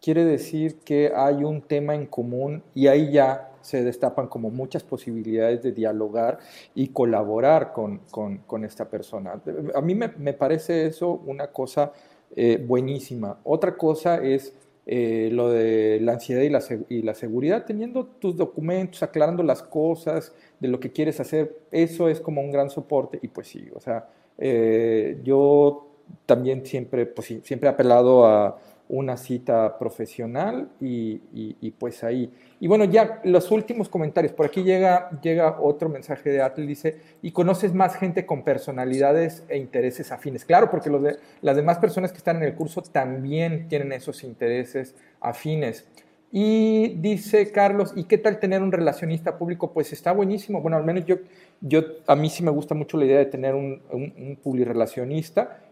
[0.00, 4.84] quiere decir que hay un tema en común y ahí ya se destapan como muchas
[4.84, 6.38] posibilidades de dialogar
[6.74, 9.42] y colaborar con, con, esta persona.
[9.74, 11.92] A mí me, me parece eso una cosa
[12.36, 13.38] eh, buenísima.
[13.42, 14.54] Otra cosa es
[14.86, 19.62] eh, lo de la ansiedad y la, y la, seguridad, teniendo tus documentos, aclarando las
[19.62, 23.68] cosas de lo que quieres hacer, eso es como un gran soporte y pues sí,
[23.74, 24.08] o sea,
[24.38, 25.88] eh, yo
[26.24, 28.58] también siempre, pues siempre he apelado a
[28.88, 32.32] una cita profesional y, pues ahí.
[32.60, 34.32] Y bueno, ya los últimos comentarios.
[34.32, 39.44] Por aquí llega, llega otro mensaje de Atle, dice, y conoces más gente con personalidades
[39.48, 40.44] e intereses afines.
[40.44, 40.90] Claro, porque
[41.42, 45.86] las demás personas que están en el curso también tienen esos intereses afines.
[46.32, 49.72] Y dice Carlos, ¿y qué tal tener un relacionista público?
[49.72, 50.60] Pues está buenísimo.
[50.60, 51.16] Bueno, al menos yo,
[51.60, 55.22] yo a mí sí me gusta mucho la idea de tener un, un, un.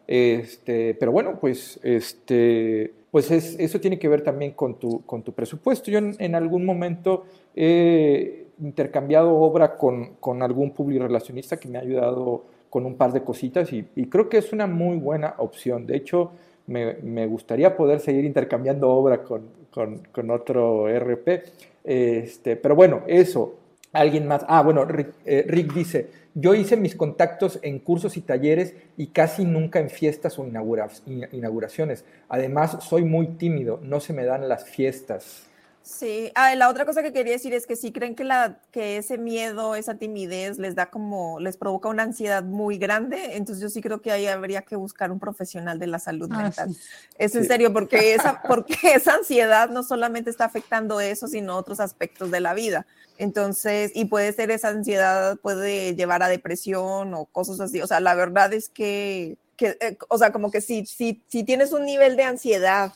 [0.06, 5.32] Este, pero bueno, pues este pues eso tiene que ver también con tu, con tu
[5.32, 5.88] presupuesto.
[5.88, 12.42] Yo en, algún momento he intercambiado obra con, con algún relacionista que me ha ayudado
[12.68, 15.86] con un par de cositas y, creo que es una muy buena opción.
[15.86, 16.32] De hecho,
[16.66, 21.44] me, me gustaría poder seguir intercambiando obra con, con, con otro RP.
[21.84, 23.54] Este, pero bueno, eso.
[23.92, 24.44] Alguien más.
[24.48, 29.08] Ah, bueno, Rick, eh, Rick dice, yo hice mis contactos en cursos y talleres y
[29.08, 32.04] casi nunca en fiestas o inauguraciones.
[32.28, 35.48] Además, soy muy tímido, no se me dan las fiestas.
[35.84, 38.96] Sí, ah, la otra cosa que quería decir es que si creen que, la, que
[38.96, 43.68] ese miedo, esa timidez les da como, les provoca una ansiedad muy grande, entonces yo
[43.68, 46.74] sí creo que ahí habría que buscar un profesional de la salud ah, mental.
[47.18, 51.80] Es en serio, porque esa, porque esa ansiedad no solamente está afectando eso, sino otros
[51.80, 52.86] aspectos de la vida.
[53.18, 57.82] Entonces, y puede ser esa ansiedad, puede llevar a depresión o cosas así.
[57.82, 61.44] O sea, la verdad es que, que eh, o sea, como que si, si, si
[61.44, 62.94] tienes un nivel de ansiedad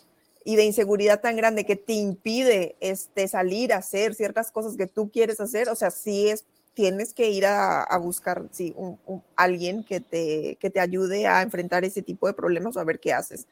[0.48, 4.86] y de inseguridad tan grande que te impide este, salir a hacer ciertas cosas que
[4.86, 8.98] tú quieres hacer, o sea, sí es, tienes que ir a, buscar sí, un,
[9.36, 12.98] alguien que te, que te ayude a enfrentar ese tipo de problemas o a ver
[12.98, 13.46] qué haces.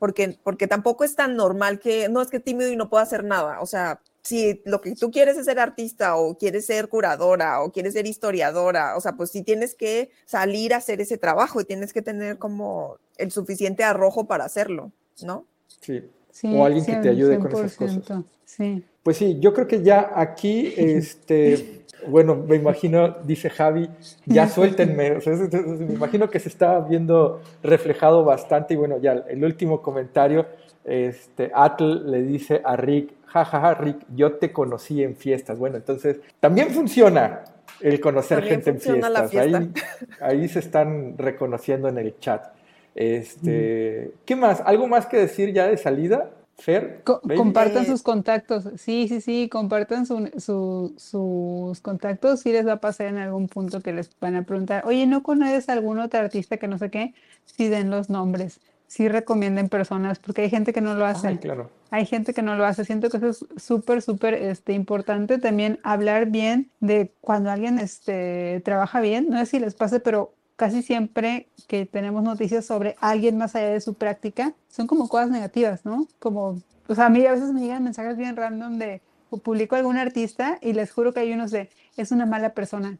[0.00, 3.22] Porque, porque tampoco es tan normal que, no es que tímido y no puedo hacer
[3.22, 7.62] nada, o sea, si lo que tú quieres es ser artista o quieres ser curadora
[7.62, 11.60] o quieres ser historiadora, o sea, pues sí tienes que salir a hacer ese trabajo
[11.60, 14.90] y tienes que tener como el suficiente arrojo para hacerlo,
[15.22, 15.46] ¿no?
[15.80, 16.02] Sí.
[16.42, 18.24] O alguien que te ayude con esas cosas.
[18.44, 18.84] Sí.
[19.02, 23.88] Pues sí, yo creo que ya aquí, este, bueno, me imagino, dice Javi,
[24.24, 25.18] ya suéltenme.
[25.20, 28.74] me imagino que se está viendo reflejado bastante.
[28.74, 30.46] Y bueno, ya el último comentario,
[30.84, 35.58] este, Atl le dice a Rick, jajaja, Rick, yo te conocí en fiestas.
[35.58, 37.44] Bueno, entonces también funciona
[37.80, 39.34] el conocer gente en fiestas.
[39.34, 39.72] Ahí,
[40.20, 42.54] ahí, se están reconociendo en el chat.
[42.94, 44.60] Este, ¿Qué más?
[44.64, 46.30] ¿Algo más que decir ya de salida?
[46.56, 48.68] Fer, compartan sus contactos.
[48.76, 52.40] Sí, sí, sí, compartan sus contactos.
[52.40, 55.24] Si les va a pasar en algún punto que les van a preguntar, oye, ¿no
[55.24, 57.12] conoces algún otro artista que no sé qué?
[57.44, 58.60] Sí, den los nombres
[58.94, 61.36] sí recomienden personas, porque hay gente que no lo hace.
[61.38, 61.68] claro.
[61.90, 62.84] Hay gente que no lo hace.
[62.84, 65.38] Siento que eso es súper, súper este, importante.
[65.38, 69.28] También hablar bien de cuando alguien este, trabaja bien.
[69.30, 73.68] No sé si les pase, pero casi siempre que tenemos noticias sobre alguien más allá
[73.68, 76.06] de su práctica, son como cosas negativas, ¿no?
[76.18, 79.02] Como, o sea, a mí a veces me llegan mensajes bien random de
[79.42, 82.98] publico a algún artista y les juro que hay unos de, es una mala persona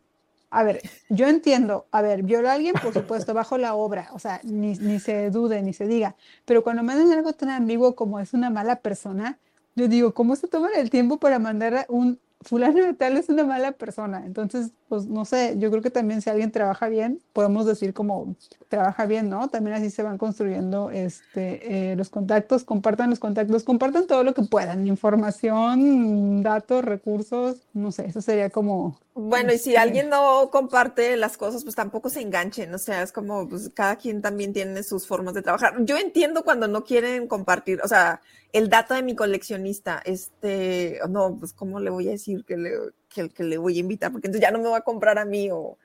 [0.55, 4.21] a ver, yo entiendo, a ver, violó a alguien, por supuesto, bajo la obra, o
[4.21, 8.21] sea, ni, ni se dude, ni se diga, pero cuando mandan algo tan ambiguo como
[8.21, 9.41] es una mala persona,
[9.75, 13.43] yo digo, ¿cómo se toman el tiempo para mandar un fulano de tal es una
[13.43, 14.23] mala persona?
[14.25, 18.37] Entonces, pues no sé, yo creo que también si alguien trabaja bien, podemos decir como
[18.69, 19.49] trabaja bien, ¿no?
[19.49, 24.35] También así se van construyendo este, eh, los contactos, compartan los contactos, compartan todo lo
[24.35, 30.51] que puedan, información, datos, recursos, no sé, eso sería como bueno, y si alguien no
[30.51, 34.53] comparte las cosas, pues tampoco se enganchen, o sea, es como, pues cada quien también
[34.53, 35.75] tiene sus formas de trabajar.
[35.85, 38.21] Yo entiendo cuando no quieren compartir, o sea,
[38.53, 42.73] el dato de mi coleccionista, este, no, pues cómo le voy a decir que le,
[43.15, 45.25] que, que le voy a invitar, porque entonces ya no me va a comprar a
[45.25, 45.79] mí o,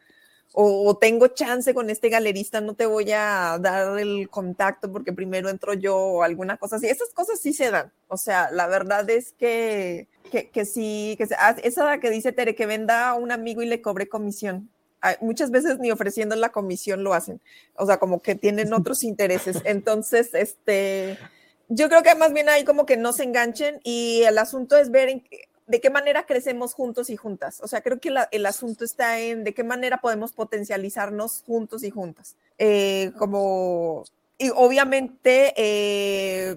[0.54, 5.50] o, tengo chance con este galerista, no te voy a dar el contacto porque primero
[5.50, 6.88] entro yo o alguna cosa así.
[6.88, 7.92] Esas cosas sí se dan.
[8.08, 12.56] O sea, la verdad es que, que, que sí, que ah, esa que dice Tere,
[12.56, 14.70] que venda a un amigo y le cobre comisión.
[15.22, 17.40] Muchas veces ni ofreciendo la comisión lo hacen.
[17.76, 19.62] O sea, como que tienen otros intereses.
[19.66, 21.18] Entonces, este,
[21.68, 24.90] yo creo que más bien ahí como que no se enganchen y el asunto es
[24.90, 25.24] ver en,
[25.70, 27.62] de qué manera crecemos juntos y juntas.
[27.62, 31.92] O sea, creo que el asunto está en de qué manera podemos potencializarnos juntos y
[31.92, 32.36] juntas.
[32.58, 34.04] Eh, como,
[34.40, 36.56] y obviamente, eh,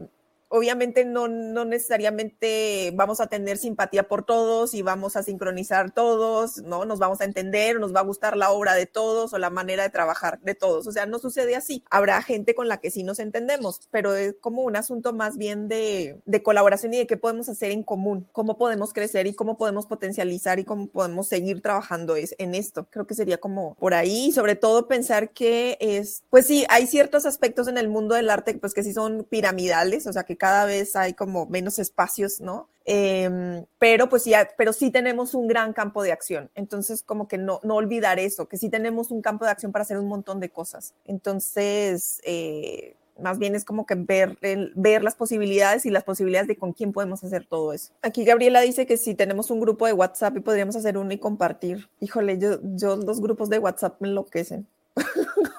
[0.53, 6.59] obviamente no, no, necesariamente vamos a tener simpatía por todos y vamos a sincronizar todos,
[6.59, 6.85] ¿no?
[6.85, 9.83] Nos vamos a entender, nos va a gustar la obra de todos o la manera
[9.83, 10.87] de trabajar de todos.
[10.87, 11.85] O sea, no sucede así.
[11.91, 15.69] Habrá gente con la que sí nos entendemos, pero es como un asunto más bien
[15.69, 19.57] de, de colaboración y de qué podemos hacer en común, cómo podemos crecer y cómo
[19.57, 22.87] podemos potencializar y cómo podemos seguir trabajando en esto.
[22.91, 27.25] Creo que sería como por ahí, sobre todo pensar que es, pues sí, hay ciertos
[27.25, 30.65] aspectos en el mundo del arte, pues que sí son piramidales, o sea, que cada
[30.65, 32.69] vez hay como menos espacios, ¿no?
[32.85, 36.51] Em, pero pues sí, pero sí tenemos un gran campo de acción.
[36.57, 39.85] Entonces, como que no, no olvidar eso, que sí tenemos un campo de acción para
[39.85, 40.95] hacer un montón de cosas.
[41.05, 44.37] Entonces, eh, más bien es como que ver,
[44.75, 47.93] ver las posibilidades y las posibilidades de con quién podemos hacer todo eso.
[48.03, 51.19] Aquí Gabriela dice que si tenemos un grupo de WhatsApp y podríamos hacer uno y
[51.19, 51.89] compartir.
[52.01, 54.67] Híjole, yo, yo los grupos de WhatsApp me enloquecen.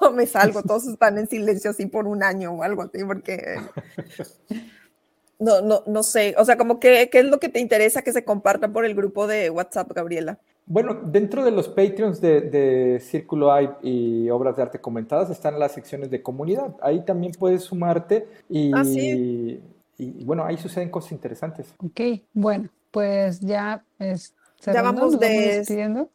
[0.03, 3.57] No me salgo, todos están en silencio así por un año o algo así, porque
[5.39, 8.13] no, no, no sé, o sea, como que, ¿qué es lo que te interesa que
[8.13, 10.39] se comparta por el grupo de WhatsApp, Gabriela?
[10.65, 15.73] Bueno, dentro de los Patreons de, Círculo AI y Obras de Arte Comentadas están las
[15.73, 16.75] secciones de comunidad.
[16.81, 21.73] Ahí también puedes sumarte y, ah, y, bueno, ahí suceden cosas interesantes.
[21.77, 21.99] Ok,
[22.33, 26.07] bueno, pues ya, es, ya vamos, de,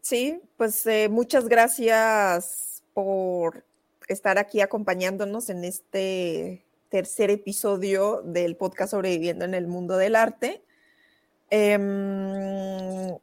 [0.00, 3.64] Sí, pues eh, muchas gracias por
[4.08, 10.62] estar aquí acompañándonos en este tercer episodio del podcast Sobreviviendo en el Mundo del Arte.
[11.50, 13.16] Em,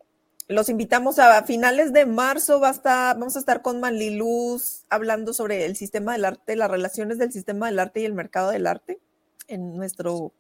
[0.48, 5.76] los invitamos a, finales de marzo, va vamos a estar con Manliluz hablando sobre el
[5.76, 9.00] sistema del arte, las relaciones del sistema del arte y el mercado del arte
[9.48, 10.34] en nuestro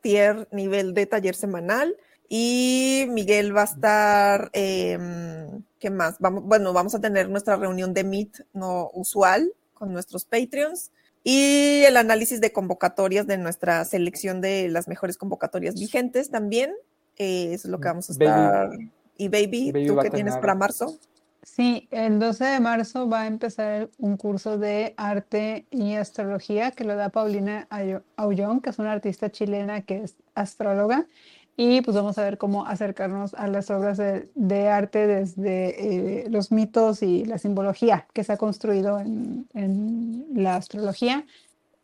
[0.00, 1.96] tier nivel de taller semanal.
[2.28, 6.20] Y Miguel va a estar, em, ¿qué más?
[6.20, 10.92] Vamos, bueno, vamos a tener nuestra reunión de Meet no usual con nuestros Patreons.
[11.24, 16.72] Y el análisis de convocatorias de nuestra selección de las mejores convocatorias vigentes también.
[17.18, 18.70] Eh, eso es lo que vamos a estar.
[19.16, 20.98] y Baby, ¿tú qué tienes para marzo?
[21.42, 26.84] Sí, el 12 de marzo va a empezar un curso de arte y astrología que
[26.84, 27.66] lo da Paulina
[28.14, 31.08] Aullón, que es una artista chilena que es astróloga.
[31.56, 36.50] Y pues vamos a ver cómo acercarnos a las obras de, arte desde eh, los
[36.50, 41.26] mitos y la simbología que se ha construido en, la astrología.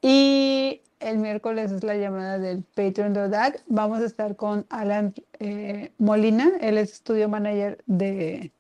[0.01, 3.63] Y el miércoles es la llamada del Patreon de ODAC.
[3.67, 8.53] Vamos a estar con Alan eh, Molina, él es estudio manager de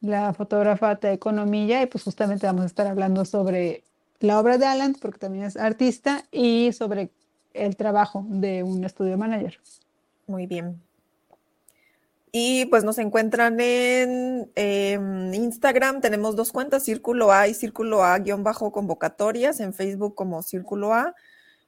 [0.00, 3.82] la fotógrafa Economía y pues justamente vamos a estar hablando sobre
[4.22, 7.10] la obra de Alan, porque también es artista, y sobre
[7.54, 9.58] el trabajo de un estudio manager.
[10.26, 10.80] Muy bien.
[12.34, 19.74] Y pues nos encuentran en Instagram, tenemos dos cuentas, Círculo A y Círculo A-convocatorias, en
[19.74, 21.14] Facebook como Círculo A,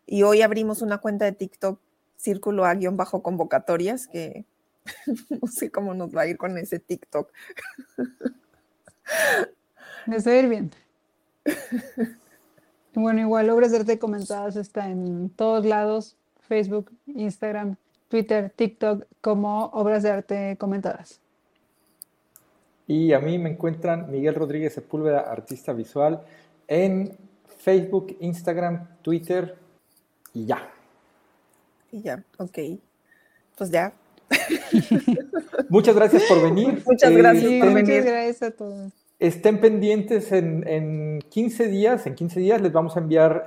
[0.07, 1.79] y hoy abrimos una cuenta de TikTok,
[2.17, 4.47] Círculo A-convocatorias, que
[5.29, 7.31] no sé cómo nos va a ir con ese TikTok.
[10.07, 10.71] Me a ir bien.
[12.95, 16.17] Bueno, igual Obras de Arte Comentadas está en todos lados,
[16.49, 17.77] Facebook, Instagram,
[18.15, 21.19] Twitter, TikTok como Obras de Arte Comentadas.
[22.87, 26.23] Y a mí me encuentran Miguel Rodríguez Sepúlveda, artista visual,
[26.69, 27.17] en
[27.59, 29.57] Facebook, Instagram, Twitter
[30.33, 30.71] y ya.
[31.91, 32.57] Y ya, ok.
[33.59, 33.93] Pues ya.
[35.69, 36.85] Muchas gracias por venir.
[36.87, 37.97] Muchas gracias por venir.
[37.97, 38.93] Muchas gracias a todos.
[39.19, 42.07] Estén pendientes en, 15 días.
[42.07, 43.47] En 15 días les vamos a enviar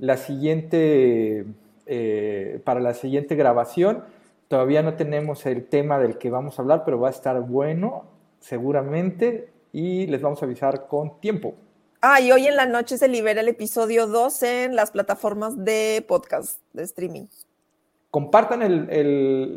[0.00, 1.46] la siguiente
[1.86, 4.04] eh, para la siguiente grabación.
[4.48, 8.04] Todavía no tenemos el tema del que vamos a hablar, pero va a estar bueno,
[8.40, 11.54] seguramente, y les vamos a avisar con tiempo.
[12.00, 16.04] Ah, y hoy en la noche se libera el episodio 2 en las plataformas de
[16.06, 17.26] podcast, de streaming.
[18.10, 18.88] Compartan el,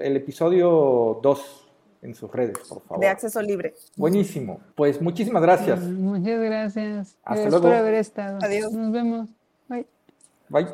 [0.02, 1.68] el episodio 2
[2.02, 3.00] en sus redes, por favor.
[3.00, 3.74] De acceso libre.
[3.96, 4.60] Buenísimo.
[4.76, 5.80] Pues muchísimas gracias.
[5.82, 7.18] Muchas gracias.
[7.24, 7.68] Hasta gracias luego.
[7.68, 8.40] por haber estado.
[8.42, 8.72] Adiós.
[8.72, 9.30] Nos vemos.
[9.68, 9.88] Bye.
[10.50, 10.68] Bye.